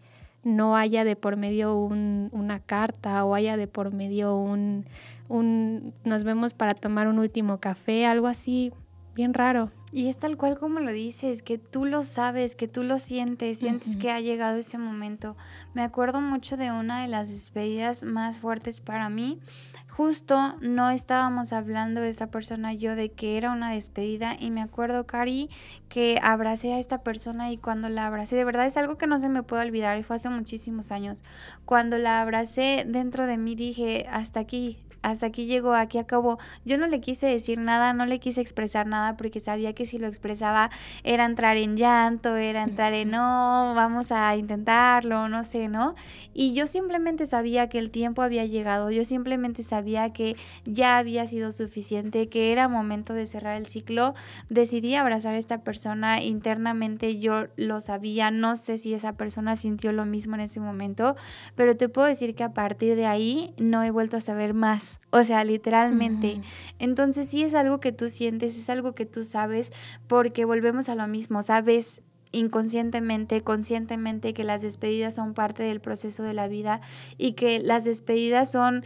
no 0.44 0.76
haya 0.76 1.04
de 1.04 1.16
por 1.16 1.36
medio 1.36 1.76
un, 1.76 2.28
una 2.32 2.60
carta 2.60 3.24
o 3.24 3.34
haya 3.34 3.56
de 3.56 3.66
por 3.66 3.92
medio 3.92 4.36
un 4.36 4.86
un 5.28 5.92
nos 6.04 6.24
vemos 6.24 6.54
para 6.54 6.74
tomar 6.74 7.06
un 7.06 7.18
último 7.18 7.58
café, 7.58 8.06
algo 8.06 8.26
así 8.26 8.72
bien 9.14 9.34
raro. 9.34 9.70
Y 9.90 10.08
es 10.08 10.18
tal 10.18 10.36
cual 10.36 10.58
como 10.58 10.80
lo 10.80 10.92
dices, 10.92 11.42
que 11.42 11.56
tú 11.56 11.86
lo 11.86 12.02
sabes, 12.02 12.54
que 12.54 12.68
tú 12.68 12.82
lo 12.82 12.98
sientes, 12.98 13.60
sientes 13.60 13.96
que 13.96 14.10
ha 14.10 14.20
llegado 14.20 14.58
ese 14.58 14.76
momento. 14.76 15.36
Me 15.72 15.82
acuerdo 15.82 16.20
mucho 16.20 16.58
de 16.58 16.70
una 16.70 17.00
de 17.02 17.08
las 17.08 17.30
despedidas 17.30 18.04
más 18.04 18.38
fuertes 18.38 18.82
para 18.82 19.08
mí. 19.08 19.40
Justo 19.88 20.54
no 20.60 20.90
estábamos 20.90 21.52
hablando 21.52 22.00
de 22.00 22.08
esta 22.08 22.30
persona 22.30 22.72
yo 22.72 22.94
de 22.94 23.10
que 23.10 23.36
era 23.36 23.50
una 23.50 23.72
despedida 23.72 24.36
y 24.38 24.52
me 24.52 24.62
acuerdo, 24.62 25.06
Cari, 25.06 25.48
que 25.88 26.20
abracé 26.22 26.74
a 26.74 26.78
esta 26.78 27.02
persona 27.02 27.50
y 27.50 27.56
cuando 27.56 27.88
la 27.88 28.06
abracé, 28.06 28.36
de 28.36 28.44
verdad 28.44 28.66
es 28.66 28.76
algo 28.76 28.96
que 28.96 29.08
no 29.08 29.18
se 29.18 29.28
me 29.28 29.42
puede 29.42 29.66
olvidar 29.66 29.98
y 29.98 30.04
fue 30.04 30.14
hace 30.14 30.30
muchísimos 30.30 30.92
años. 30.92 31.24
Cuando 31.64 31.98
la 31.98 32.20
abracé 32.20 32.84
dentro 32.86 33.26
de 33.26 33.38
mí 33.38 33.56
dije, 33.56 34.06
hasta 34.08 34.38
aquí, 34.38 34.78
hasta 35.02 35.26
aquí 35.26 35.46
llegó, 35.46 35.74
aquí 35.74 35.98
acabó. 35.98 36.38
Yo 36.64 36.78
no 36.78 36.86
le 36.86 37.00
quise 37.00 37.26
decir 37.26 37.58
nada, 37.58 37.92
no 37.92 38.06
le 38.06 38.20
quise 38.20 38.40
expresar 38.40 38.86
nada 38.86 39.16
porque 39.16 39.40
sabía 39.40 39.74
que 39.74 39.86
si 39.86 39.98
lo 39.98 40.06
expresaba 40.06 40.70
era 41.04 41.24
entrar 41.24 41.56
en 41.56 41.76
llanto, 41.76 42.36
era 42.36 42.62
entrar 42.62 42.92
en 42.94 43.08
no, 43.08 43.72
vamos 43.74 44.12
a 44.12 44.36
intentarlo, 44.36 45.28
no 45.28 45.44
sé, 45.44 45.68
¿no? 45.68 45.94
Y 46.34 46.52
yo 46.52 46.66
simplemente 46.66 47.26
sabía 47.26 47.68
que 47.68 47.78
el 47.78 47.90
tiempo 47.90 48.22
había 48.22 48.44
llegado, 48.44 48.90
yo 48.90 49.04
simplemente 49.04 49.62
sabía 49.62 50.12
que 50.12 50.36
ya 50.64 50.98
había 50.98 51.26
sido 51.26 51.52
suficiente, 51.52 52.28
que 52.28 52.52
era 52.52 52.68
momento 52.68 53.14
de 53.14 53.26
cerrar 53.26 53.56
el 53.56 53.66
ciclo. 53.66 54.14
Decidí 54.48 54.94
abrazar 54.94 55.34
a 55.34 55.38
esta 55.38 55.62
persona 55.62 56.22
internamente, 56.22 57.18
yo 57.18 57.46
lo 57.56 57.80
sabía, 57.80 58.30
no 58.30 58.56
sé 58.56 58.78
si 58.78 58.94
esa 58.94 59.14
persona 59.14 59.56
sintió 59.56 59.92
lo 59.92 60.04
mismo 60.04 60.34
en 60.34 60.42
ese 60.42 60.60
momento, 60.60 61.16
pero 61.54 61.76
te 61.76 61.88
puedo 61.88 62.06
decir 62.06 62.34
que 62.34 62.44
a 62.44 62.52
partir 62.52 62.96
de 62.96 63.06
ahí 63.06 63.54
no 63.58 63.82
he 63.82 63.90
vuelto 63.90 64.16
a 64.16 64.20
saber 64.20 64.54
más 64.54 64.97
o 65.10 65.22
sea, 65.24 65.44
literalmente. 65.44 66.40
Entonces 66.78 67.28
sí 67.28 67.42
es 67.42 67.54
algo 67.54 67.80
que 67.80 67.92
tú 67.92 68.08
sientes, 68.08 68.58
es 68.58 68.68
algo 68.70 68.94
que 68.94 69.06
tú 69.06 69.24
sabes, 69.24 69.72
porque 70.06 70.44
volvemos 70.44 70.88
a 70.88 70.94
lo 70.94 71.06
mismo, 71.08 71.42
sabes 71.42 72.02
inconscientemente, 72.30 73.42
conscientemente 73.42 74.34
que 74.34 74.44
las 74.44 74.62
despedidas 74.62 75.14
son 75.14 75.32
parte 75.32 75.62
del 75.62 75.80
proceso 75.80 76.22
de 76.22 76.34
la 76.34 76.48
vida 76.48 76.80
y 77.16 77.32
que 77.32 77.60
las 77.60 77.84
despedidas 77.84 78.52
son 78.52 78.84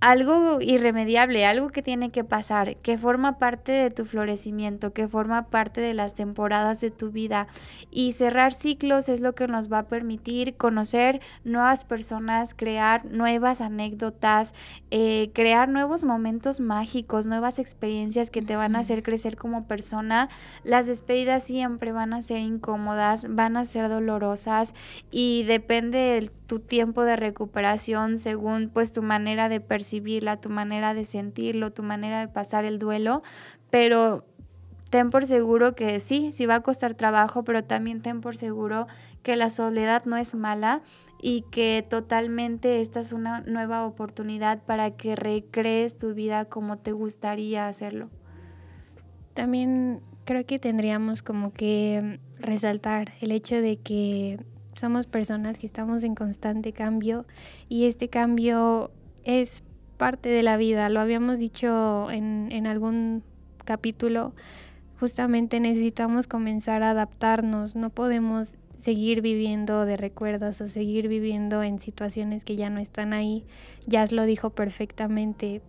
algo 0.00 0.58
irremediable, 0.62 1.44
algo 1.44 1.68
que 1.68 1.82
tiene 1.82 2.10
que 2.10 2.24
pasar, 2.24 2.76
que 2.76 2.96
forma 2.96 3.38
parte 3.38 3.70
de 3.70 3.90
tu 3.90 4.06
florecimiento, 4.06 4.94
que 4.94 5.08
forma 5.08 5.50
parte 5.50 5.82
de 5.82 5.92
las 5.92 6.14
temporadas 6.14 6.80
de 6.80 6.90
tu 6.90 7.10
vida. 7.10 7.48
Y 7.90 8.12
cerrar 8.12 8.54
ciclos 8.54 9.10
es 9.10 9.20
lo 9.20 9.34
que 9.34 9.46
nos 9.46 9.70
va 9.70 9.80
a 9.80 9.88
permitir 9.88 10.56
conocer 10.56 11.20
nuevas 11.44 11.84
personas, 11.84 12.54
crear 12.54 13.04
nuevas 13.04 13.60
anécdotas, 13.60 14.54
eh, 14.90 15.30
crear 15.34 15.68
nuevos 15.68 16.04
momentos 16.04 16.60
mágicos, 16.60 17.26
nuevas 17.26 17.58
experiencias 17.58 18.30
que 18.30 18.40
te 18.40 18.56
van 18.56 18.76
a 18.76 18.80
hacer 18.80 19.02
crecer 19.02 19.36
como 19.36 19.66
persona. 19.66 20.30
Las 20.64 20.86
despedidas 20.86 21.44
siempre 21.44 21.92
van 21.92 22.14
a 22.14 22.22
ser 22.22 22.40
incómodas, 22.40 23.26
van 23.28 23.58
a 23.58 23.66
ser 23.66 23.90
dolorosas 23.90 24.74
y 25.10 25.42
depende 25.42 25.98
de 25.98 26.30
tu 26.50 26.58
tiempo 26.58 27.04
de 27.04 27.14
recuperación 27.14 28.16
según 28.16 28.70
pues 28.70 28.90
tu 28.90 29.02
manera 29.02 29.48
de 29.48 29.60
percibirla, 29.60 30.40
tu 30.40 30.50
manera 30.50 30.94
de 30.94 31.04
sentirlo, 31.04 31.72
tu 31.72 31.84
manera 31.84 32.18
de 32.18 32.26
pasar 32.26 32.64
el 32.64 32.80
duelo, 32.80 33.22
pero 33.70 34.24
ten 34.90 35.10
por 35.10 35.28
seguro 35.28 35.76
que 35.76 36.00
sí, 36.00 36.32
sí 36.32 36.46
va 36.46 36.56
a 36.56 36.60
costar 36.60 36.94
trabajo, 36.94 37.44
pero 37.44 37.62
también 37.62 38.02
ten 38.02 38.20
por 38.20 38.36
seguro 38.36 38.88
que 39.22 39.36
la 39.36 39.48
soledad 39.48 40.06
no 40.06 40.16
es 40.16 40.34
mala 40.34 40.82
y 41.22 41.42
que 41.52 41.86
totalmente 41.88 42.80
esta 42.80 42.98
es 42.98 43.12
una 43.12 43.42
nueva 43.42 43.86
oportunidad 43.86 44.60
para 44.64 44.90
que 44.96 45.14
recrees 45.14 45.98
tu 45.98 46.14
vida 46.14 46.46
como 46.46 46.78
te 46.78 46.90
gustaría 46.90 47.68
hacerlo. 47.68 48.10
También 49.34 50.00
creo 50.24 50.44
que 50.44 50.58
tendríamos 50.58 51.22
como 51.22 51.52
que 51.52 52.18
resaltar 52.40 53.12
el 53.20 53.30
hecho 53.30 53.54
de 53.54 53.76
que 53.76 54.40
somos 54.80 55.06
personas 55.06 55.58
que 55.58 55.66
estamos 55.66 56.02
en 56.02 56.14
constante 56.14 56.72
cambio 56.72 57.26
y 57.68 57.84
este 57.84 58.08
cambio 58.08 58.90
es 59.24 59.62
parte 59.98 60.30
de 60.30 60.42
la 60.42 60.56
vida. 60.56 60.88
Lo 60.88 61.00
habíamos 61.00 61.38
dicho 61.38 62.10
en, 62.10 62.66
algún 62.66 63.22
capítulo. 63.66 64.32
Justamente 64.98 65.60
necesitamos 65.60 66.26
comenzar 66.26 66.82
a 66.82 66.90
adaptarnos. 66.90 67.76
No 67.76 67.90
podemos 67.90 68.56
seguir 68.78 69.20
viviendo 69.20 69.84
de 69.84 69.98
recuerdos 69.98 70.62
o 70.62 70.68
seguir 70.68 71.08
viviendo 71.08 71.62
en 71.62 71.78
situaciones 71.78 72.46
que 72.46 72.56
ya 72.56 72.70
no 72.70 72.80
están 72.80 73.12
ahí. 73.12 73.44
Jazz 73.86 74.12
lo 74.12 74.24
dijo 74.24 74.48
perfectamente 74.48 75.60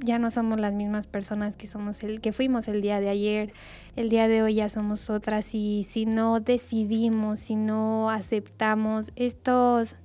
ya 0.00 0.18
no 0.18 0.30
somos 0.30 0.60
las 0.60 0.74
mismas 0.74 1.06
personas 1.06 1.56
que 1.56 1.66
somos 1.66 2.02
el 2.02 2.20
que 2.20 2.32
fuimos 2.32 2.68
el 2.68 2.82
día 2.82 3.00
de 3.00 3.08
ayer. 3.08 3.52
El 3.96 4.08
día 4.08 4.28
de 4.28 4.42
hoy 4.42 4.54
ya 4.54 4.68
somos 4.68 5.10
otras 5.10 5.54
y 5.54 5.84
si 5.84 6.06
no 6.06 6.40
decidimos, 6.40 7.40
si 7.40 7.56
no 7.56 8.10
aceptamos 8.10 9.12
estos 9.16 9.96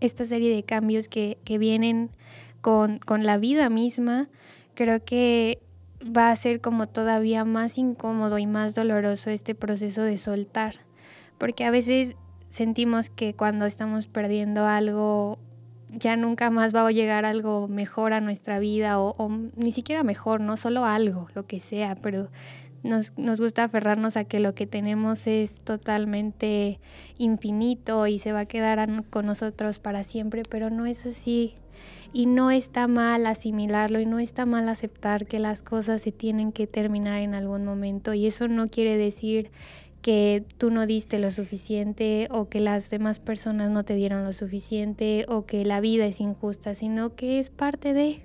esta 0.00 0.24
serie 0.24 0.54
de 0.54 0.64
cambios 0.64 1.08
que, 1.08 1.38
que 1.44 1.58
vienen 1.58 2.10
con, 2.60 2.98
con 2.98 3.24
la 3.24 3.38
vida 3.38 3.70
misma, 3.70 4.28
creo 4.74 5.04
que 5.04 5.62
va 6.04 6.30
a 6.30 6.36
ser 6.36 6.60
como 6.60 6.88
todavía 6.88 7.44
más 7.44 7.78
incómodo 7.78 8.38
y 8.38 8.46
más 8.46 8.74
doloroso 8.74 9.30
este 9.30 9.54
proceso 9.54 10.02
de 10.02 10.18
soltar, 10.18 10.80
porque 11.38 11.64
a 11.64 11.70
veces 11.70 12.16
sentimos 12.48 13.10
que 13.10 13.34
cuando 13.34 13.64
estamos 13.66 14.08
perdiendo 14.08 14.66
algo 14.66 15.38
ya 15.92 16.16
nunca 16.16 16.50
más 16.50 16.74
va 16.74 16.86
a 16.86 16.92
llegar 16.92 17.24
algo 17.24 17.68
mejor 17.68 18.12
a 18.12 18.20
nuestra 18.20 18.58
vida 18.58 18.98
o, 18.98 19.28
ni 19.56 19.72
siquiera 19.72 20.02
mejor, 20.02 20.40
no 20.40 20.56
solo 20.56 20.84
algo, 20.84 21.28
lo 21.34 21.46
que 21.46 21.60
sea, 21.60 21.96
pero 21.96 22.28
nos, 22.82 23.16
nos, 23.16 23.40
gusta 23.40 23.64
aferrarnos 23.64 24.16
a 24.16 24.24
que 24.24 24.40
lo 24.40 24.54
que 24.54 24.66
tenemos 24.66 25.26
es 25.26 25.60
totalmente 25.60 26.80
infinito 27.18 28.06
y 28.06 28.18
se 28.18 28.32
va 28.32 28.40
a 28.40 28.46
quedar 28.46 29.04
con 29.10 29.26
nosotros 29.26 29.78
para 29.78 30.02
siempre, 30.02 30.42
pero 30.48 30.70
no 30.70 30.86
es 30.86 31.06
así. 31.06 31.54
Y 32.14 32.26
no 32.26 32.50
está 32.50 32.88
mal 32.88 33.24
asimilarlo 33.26 33.98
y 33.98 34.04
no 34.04 34.18
está 34.18 34.44
mal 34.44 34.68
aceptar 34.68 35.26
que 35.26 35.38
las 35.38 35.62
cosas 35.62 36.02
se 36.02 36.12
tienen 36.12 36.52
que 36.52 36.66
terminar 36.66 37.20
en 37.20 37.34
algún 37.34 37.64
momento. 37.64 38.12
Y 38.12 38.26
eso 38.26 38.48
no 38.48 38.68
quiere 38.68 38.98
decir 38.98 39.50
que 40.02 40.44
tú 40.58 40.70
no 40.70 40.84
diste 40.86 41.18
lo 41.20 41.30
suficiente 41.30 42.28
o 42.30 42.48
que 42.48 42.60
las 42.60 42.90
demás 42.90 43.20
personas 43.20 43.70
no 43.70 43.84
te 43.84 43.94
dieron 43.94 44.24
lo 44.24 44.32
suficiente 44.32 45.24
o 45.28 45.46
que 45.46 45.64
la 45.64 45.80
vida 45.80 46.06
es 46.06 46.20
injusta, 46.20 46.74
sino 46.74 47.14
que 47.14 47.38
es 47.38 47.50
parte 47.50 47.94
de... 47.94 48.22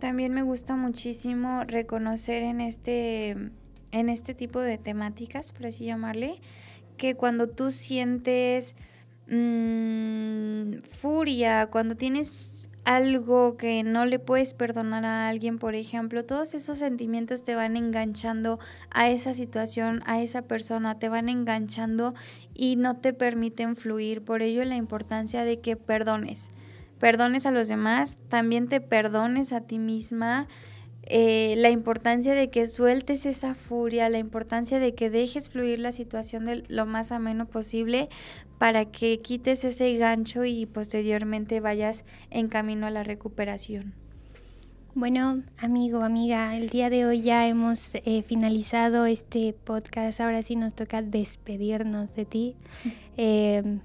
También 0.00 0.34
me 0.34 0.42
gusta 0.42 0.74
muchísimo 0.74 1.62
reconocer 1.64 2.42
en 2.42 2.60
este, 2.60 3.30
en 3.92 4.08
este 4.08 4.34
tipo 4.34 4.58
de 4.58 4.76
temáticas, 4.76 5.52
por 5.52 5.66
así 5.66 5.84
llamarle, 5.84 6.40
que 6.96 7.14
cuando 7.14 7.48
tú 7.48 7.70
sientes 7.70 8.74
mmm, 9.28 10.78
furia, 10.88 11.68
cuando 11.70 11.94
tienes 11.94 12.68
algo 12.84 13.56
que 13.56 13.84
no 13.84 14.06
le 14.06 14.18
puedes 14.18 14.54
perdonar 14.54 15.04
a 15.04 15.28
alguien, 15.28 15.58
por 15.58 15.74
ejemplo, 15.74 16.24
todos 16.24 16.54
esos 16.54 16.78
sentimientos 16.78 17.44
te 17.44 17.54
van 17.54 17.76
enganchando 17.76 18.58
a 18.90 19.08
esa 19.08 19.34
situación, 19.34 20.02
a 20.04 20.20
esa 20.20 20.42
persona, 20.42 20.98
te 20.98 21.08
van 21.08 21.28
enganchando 21.28 22.14
y 22.54 22.76
no 22.76 22.96
te 22.96 23.12
permiten 23.12 23.76
fluir. 23.76 24.22
Por 24.22 24.42
ello 24.42 24.64
la 24.64 24.76
importancia 24.76 25.44
de 25.44 25.60
que 25.60 25.76
perdones. 25.76 26.50
Perdones 26.98 27.46
a 27.46 27.50
los 27.50 27.68
demás, 27.68 28.18
también 28.28 28.68
te 28.68 28.80
perdones 28.80 29.52
a 29.52 29.60
ti 29.60 29.78
misma. 29.78 30.48
Eh, 31.04 31.54
la 31.58 31.70
importancia 31.70 32.32
de 32.34 32.48
que 32.50 32.66
sueltes 32.66 33.26
esa 33.26 33.54
furia, 33.54 34.08
la 34.08 34.18
importancia 34.18 34.78
de 34.78 34.94
que 34.94 35.10
dejes 35.10 35.48
fluir 35.48 35.80
la 35.80 35.90
situación 35.90 36.44
de 36.44 36.62
lo 36.68 36.86
más 36.86 37.10
ameno 37.10 37.46
posible 37.46 38.08
para 38.58 38.84
que 38.84 39.18
quites 39.20 39.64
ese 39.64 39.96
gancho 39.96 40.44
y 40.44 40.66
posteriormente 40.66 41.58
vayas 41.58 42.04
en 42.30 42.48
camino 42.48 42.86
a 42.86 42.90
la 42.90 43.02
recuperación. 43.02 43.94
Bueno, 44.94 45.42
amigo, 45.56 46.02
amiga, 46.02 46.54
el 46.54 46.68
día 46.68 46.90
de 46.90 47.06
hoy 47.06 47.22
ya 47.22 47.48
hemos 47.48 47.94
eh, 47.94 48.22
finalizado 48.22 49.06
este 49.06 49.54
podcast. 49.54 50.20
Ahora 50.20 50.42
sí 50.42 50.54
nos 50.54 50.74
toca 50.74 51.00
despedirnos 51.00 52.14
de 52.14 52.26
ti, 52.26 52.56
em, 53.16 53.80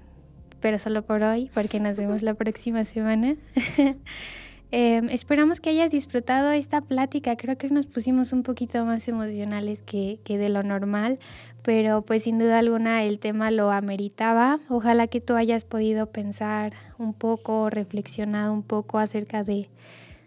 pero 0.60 0.78
solo 0.78 1.02
por 1.02 1.22
hoy, 1.22 1.50
porque 1.54 1.80
nos 1.80 1.96
vemos 1.96 2.22
la 2.22 2.34
próxima 2.34 2.84
semana. 2.84 3.36
Em, 4.70 5.08
esperamos 5.08 5.60
que 5.60 5.70
hayas 5.70 5.90
disfrutado 5.90 6.50
esta 6.50 6.82
plática. 6.82 7.36
Creo 7.36 7.56
que 7.56 7.70
nos 7.70 7.86
pusimos 7.86 8.34
un 8.34 8.42
poquito 8.42 8.84
más 8.84 9.08
emocionales 9.08 9.80
que, 9.80 10.20
que, 10.24 10.36
de 10.36 10.50
lo 10.50 10.62
normal, 10.62 11.18
pero 11.62 12.02
pues 12.02 12.24
sin 12.24 12.38
duda 12.38 12.58
alguna 12.58 13.02
el 13.04 13.18
tema 13.18 13.50
lo 13.50 13.70
ameritaba. 13.70 14.60
Ojalá 14.68 15.06
que 15.06 15.22
tú 15.22 15.36
hayas 15.36 15.64
podido 15.64 16.06
pensar 16.06 16.74
un 16.98 17.14
poco, 17.14 17.70
reflexionado 17.70 18.52
un 18.52 18.62
poco 18.62 18.98
acerca 18.98 19.42
de, 19.42 19.70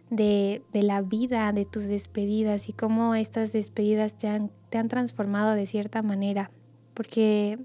de, 0.09 0.63
de 0.71 0.81
la 0.81 1.01
vida, 1.01 1.51
de 1.53 1.65
tus 1.65 1.83
despedidas 1.83 2.67
y 2.67 2.73
cómo 2.73 3.13
estas 3.13 3.53
despedidas 3.53 4.17
te 4.17 4.27
han, 4.27 4.49
te 4.71 4.79
han 4.79 4.87
transformado 4.87 5.53
de 5.53 5.67
cierta 5.67 6.01
manera. 6.01 6.49
Porque 6.95 7.59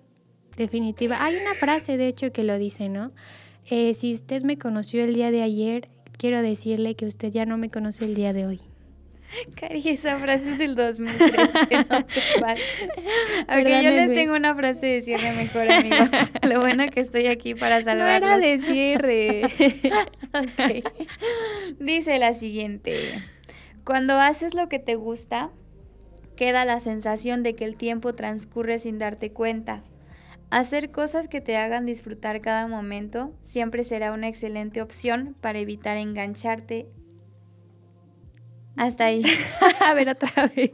definitiva, 0.59 1.25
hay 1.25 1.37
una 1.37 1.55
frase 1.55 1.97
de 1.97 2.09
hecho 2.09 2.33
que 2.33 2.45
lo 2.45 2.59
dice, 2.59 2.91
¿no? 2.91 3.13
Eh, 3.69 3.95
si 3.95 4.15
usted 4.15 4.43
me 4.43 4.59
conoció 4.59 5.03
el 5.03 5.15
día 5.15 5.31
de 5.31 5.43
ayer, 5.43 5.89
quiero 6.19 6.43
decirle 6.43 6.95
que 6.95 7.07
usted 7.07 7.31
ya 7.31 7.47
no 7.47 7.59
me 7.59 7.71
conoce 7.71 8.05
el 8.05 8.15
día 8.15 8.33
de 8.33 8.47
hoy. 8.47 8.61
Cari, 9.55 9.83
esa 9.89 10.17
frase 10.19 10.53
es 10.53 10.59
del 10.59 10.77
2013, 10.77 11.87
no 11.91 12.07
Aunque 13.49 13.83
yo 13.83 13.91
les 13.91 14.15
tengo 14.15 14.35
una 14.35 14.55
frase 14.55 14.87
de 14.87 15.03
cierre 15.03 15.33
mejor, 15.33 15.71
amigos. 15.71 16.33
Lo 16.43 16.61
bueno 16.61 16.87
que 16.89 17.01
estoy 17.01 17.27
aquí 17.27 17.55
para 17.55 17.83
salvarlos. 17.83 18.29
No 18.29 18.37
era 18.37 18.39
de 18.39 18.59
cierre. 18.59 19.43
Dice 21.81 22.19
la 22.19 22.35
siguiente. 22.35 22.95
Cuando 23.85 24.19
haces 24.19 24.55
lo 24.55 24.69
que 24.69 24.79
te 24.79 24.95
gusta, 24.95 25.51
queda 26.37 26.65
la 26.65 26.81
sensación 26.81 27.43
de 27.43 27.55
que 27.55 27.65
el 27.65 27.77
tiempo 27.77 28.15
transcurre 28.15 28.79
sin 28.79 28.99
darte 28.99 29.33
cuenta. 29.33 29.83
Hacer 30.51 30.91
cosas 30.93 31.27
que 31.27 31.41
te 31.41 31.57
hagan 31.57 31.87
disfrutar 31.87 32.41
cada 32.41 32.69
momento 32.69 33.35
siempre 33.41 33.83
será 33.83 34.13
una 34.13 34.29
excelente 34.29 34.81
opción 34.81 35.37
para 35.41 35.59
evitar 35.59 35.97
engancharte. 35.97 36.87
Hasta 38.77 39.07
ahí. 39.07 39.25
a 39.85 39.95
ver 39.95 40.09
otra 40.11 40.51
vez. 40.55 40.73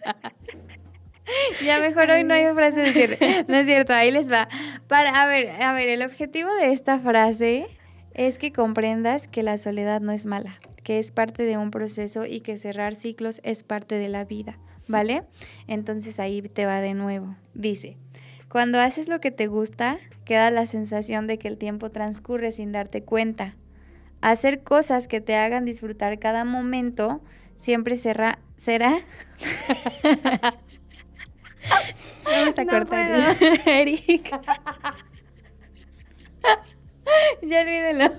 ya 1.64 1.80
mejor 1.80 2.10
hoy 2.10 2.24
no 2.24 2.34
hay 2.34 2.52
frase 2.54 2.80
decir. 2.80 3.18
No 3.48 3.56
es 3.56 3.66
cierto, 3.66 3.92
ahí 3.92 4.10
les 4.10 4.32
va. 4.32 4.48
Para, 4.88 5.22
a 5.22 5.26
ver, 5.26 5.62
a 5.62 5.72
ver, 5.72 5.88
el 5.88 6.02
objetivo 6.02 6.52
de 6.54 6.72
esta 6.72 6.98
frase 6.98 7.66
es 8.14 8.38
que 8.38 8.52
comprendas 8.52 9.28
que 9.28 9.42
la 9.42 9.58
soledad 9.58 10.00
no 10.00 10.12
es 10.12 10.26
mala, 10.26 10.60
que 10.82 10.98
es 10.98 11.12
parte 11.12 11.44
de 11.44 11.58
un 11.58 11.70
proceso 11.70 12.24
y 12.24 12.40
que 12.40 12.56
cerrar 12.56 12.94
ciclos 12.94 13.40
es 13.44 13.64
parte 13.64 13.96
de 13.96 14.08
la 14.08 14.24
vida, 14.24 14.58
¿vale? 14.88 15.24
Entonces 15.66 16.18
ahí 16.20 16.42
te 16.42 16.66
va 16.66 16.80
de 16.80 16.94
nuevo. 16.94 17.36
Dice, 17.54 17.96
cuando 18.50 18.80
haces 18.80 19.08
lo 19.08 19.20
que 19.20 19.30
te 19.30 19.46
gusta, 19.46 19.98
queda 20.24 20.50
la 20.50 20.66
sensación 20.66 21.28
de 21.28 21.38
que 21.38 21.46
el 21.48 21.56
tiempo 21.56 21.90
transcurre 21.90 22.50
sin 22.50 22.72
darte 22.72 23.02
cuenta. 23.04 23.54
Hacer 24.20 24.62
cosas 24.62 25.06
que 25.06 25.20
te 25.20 25.36
hagan 25.36 25.64
disfrutar 25.64 26.18
cada 26.18 26.44
momento 26.44 27.22
siempre 27.54 27.96
será... 27.96 28.38
¿Será? 28.56 29.00
Vamos 32.24 32.58
a 32.58 32.66
cortar. 32.66 33.20
Eric. 33.66 34.30
ya 37.42 37.60
olvídelo. 37.60 38.12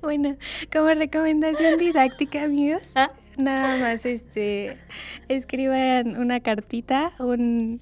Bueno, 0.00 0.36
como 0.72 0.88
recomendación 0.88 1.78
didáctica, 1.78 2.44
amigos, 2.44 2.92
nada 3.36 3.76
más 3.78 4.06
este 4.06 4.76
escriban 5.28 6.16
una 6.16 6.40
cartita, 6.40 7.12
un, 7.18 7.80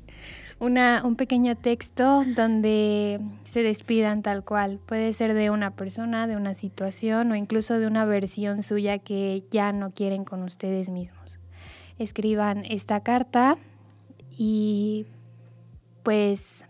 una, 0.59 1.03
un 1.05 1.17
pequeño 1.17 1.57
texto 1.57 2.25
donde 2.35 3.21
se 3.45 3.63
despidan 3.63 4.23
tal 4.23 4.45
cual. 4.45 4.79
Puede 4.85 5.13
ser 5.13 5.35
de 5.35 5.51
una 5.51 5.73
persona, 5.73 6.27
de 6.27 6.37
una 6.37 6.55
situación 6.55 7.31
o 7.33 7.37
incluso 7.37 7.79
de 7.79 7.87
una 7.87 8.05
versión 8.05 8.63
suya 8.63 8.99
que 8.99 9.45
ya 9.51 9.73
no 9.73 9.91
quieren 9.91 10.25
con 10.25 10.43
ustedes 10.43 10.89
mismos. 10.89 11.39
Escriban 11.99 12.65
esta 12.65 13.01
carta 13.01 13.57
y 14.31 15.07
pues 16.03 16.67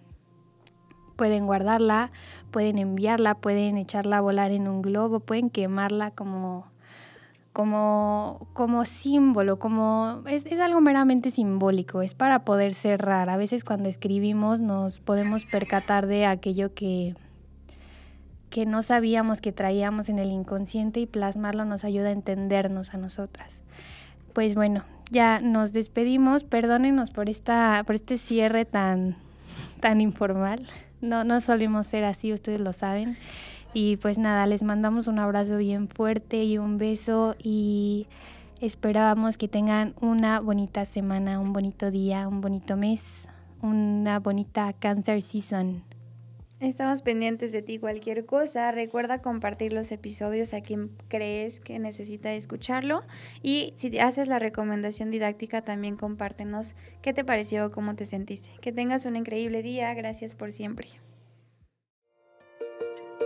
pueden 1.16 1.46
guardarla, 1.46 2.10
pueden 2.50 2.78
enviarla, 2.78 3.34
pueden 3.34 3.78
echarla 3.78 4.18
a 4.18 4.20
volar 4.20 4.50
en 4.50 4.68
un 4.68 4.82
globo, 4.82 5.20
pueden 5.20 5.50
quemarla 5.50 6.10
como, 6.10 6.66
como, 7.56 8.48
como 8.52 8.84
símbolo, 8.84 9.58
como 9.58 10.22
es, 10.26 10.44
es, 10.44 10.60
algo 10.60 10.82
meramente 10.82 11.30
simbólico, 11.30 12.02
es 12.02 12.12
para 12.12 12.44
poder 12.44 12.74
cerrar. 12.74 13.30
A 13.30 13.38
veces 13.38 13.64
cuando 13.64 13.88
escribimos 13.88 14.60
nos 14.60 15.00
podemos 15.00 15.46
percatar 15.46 16.06
de 16.06 16.26
aquello 16.26 16.74
que, 16.74 17.14
que 18.50 18.66
no 18.66 18.82
sabíamos 18.82 19.40
que 19.40 19.52
traíamos 19.52 20.10
en 20.10 20.18
el 20.18 20.32
inconsciente 20.32 21.00
y 21.00 21.06
plasmarlo 21.06 21.64
nos 21.64 21.86
ayuda 21.86 22.08
a 22.08 22.12
entendernos 22.12 22.92
a 22.92 22.98
nosotras. 22.98 23.62
Pues 24.34 24.54
bueno, 24.54 24.84
ya 25.10 25.40
nos 25.40 25.72
despedimos, 25.72 26.44
perdónenos 26.44 27.10
por 27.10 27.30
esta, 27.30 27.82
por 27.86 27.94
este 27.94 28.18
cierre 28.18 28.66
tan, 28.66 29.16
tan 29.80 30.02
informal. 30.02 30.66
No, 31.00 31.24
no 31.24 31.40
solimos 31.40 31.86
ser 31.86 32.04
así, 32.04 32.34
ustedes 32.34 32.60
lo 32.60 32.74
saben. 32.74 33.16
Y 33.78 33.98
pues 33.98 34.16
nada, 34.16 34.46
les 34.46 34.62
mandamos 34.62 35.06
un 35.06 35.18
abrazo 35.18 35.58
bien 35.58 35.86
fuerte 35.86 36.44
y 36.44 36.56
un 36.56 36.78
beso 36.78 37.36
y 37.42 38.06
esperábamos 38.58 39.36
que 39.36 39.48
tengan 39.48 39.94
una 40.00 40.40
bonita 40.40 40.86
semana, 40.86 41.38
un 41.40 41.52
bonito 41.52 41.90
día, 41.90 42.26
un 42.26 42.40
bonito 42.40 42.78
mes, 42.78 43.28
una 43.60 44.18
bonita 44.18 44.72
Cancer 44.72 45.20
Season. 45.20 45.84
Estamos 46.58 47.02
pendientes 47.02 47.52
de 47.52 47.60
ti 47.60 47.76
cualquier 47.78 48.24
cosa. 48.24 48.72
Recuerda 48.72 49.20
compartir 49.20 49.74
los 49.74 49.92
episodios 49.92 50.54
a 50.54 50.62
quien 50.62 50.92
crees 51.08 51.60
que 51.60 51.78
necesita 51.78 52.32
escucharlo. 52.32 53.02
Y 53.42 53.74
si 53.76 53.98
haces 53.98 54.28
la 54.28 54.38
recomendación 54.38 55.10
didáctica, 55.10 55.60
también 55.60 55.98
compártenos 55.98 56.76
qué 57.02 57.12
te 57.12 57.26
pareció, 57.26 57.70
cómo 57.72 57.94
te 57.94 58.06
sentiste. 58.06 58.48
Que 58.62 58.72
tengas 58.72 59.04
un 59.04 59.16
increíble 59.16 59.62
día. 59.62 59.92
Gracias 59.92 60.34
por 60.34 60.50
siempre. 60.50 60.88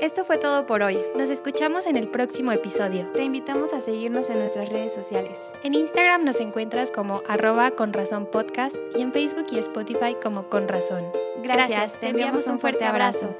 Esto 0.00 0.24
fue 0.24 0.38
todo 0.38 0.64
por 0.64 0.82
hoy. 0.82 0.98
Nos 1.14 1.28
escuchamos 1.28 1.86
en 1.86 1.96
el 1.96 2.08
próximo 2.08 2.52
episodio. 2.52 3.06
Te 3.12 3.22
invitamos 3.22 3.74
a 3.74 3.82
seguirnos 3.82 4.30
en 4.30 4.38
nuestras 4.38 4.70
redes 4.70 4.94
sociales. 4.94 5.52
En 5.62 5.74
Instagram 5.74 6.24
nos 6.24 6.40
encuentras 6.40 6.90
como 6.90 7.20
arroba 7.28 7.70
y 8.96 9.02
en 9.02 9.12
Facebook 9.12 9.46
y 9.52 9.58
Spotify 9.58 10.16
como 10.22 10.44
con 10.44 10.68
razón. 10.68 11.04
Gracias, 11.42 12.00
te 12.00 12.08
enviamos 12.08 12.46
un 12.46 12.58
fuerte 12.58 12.86
abrazo. 12.86 13.36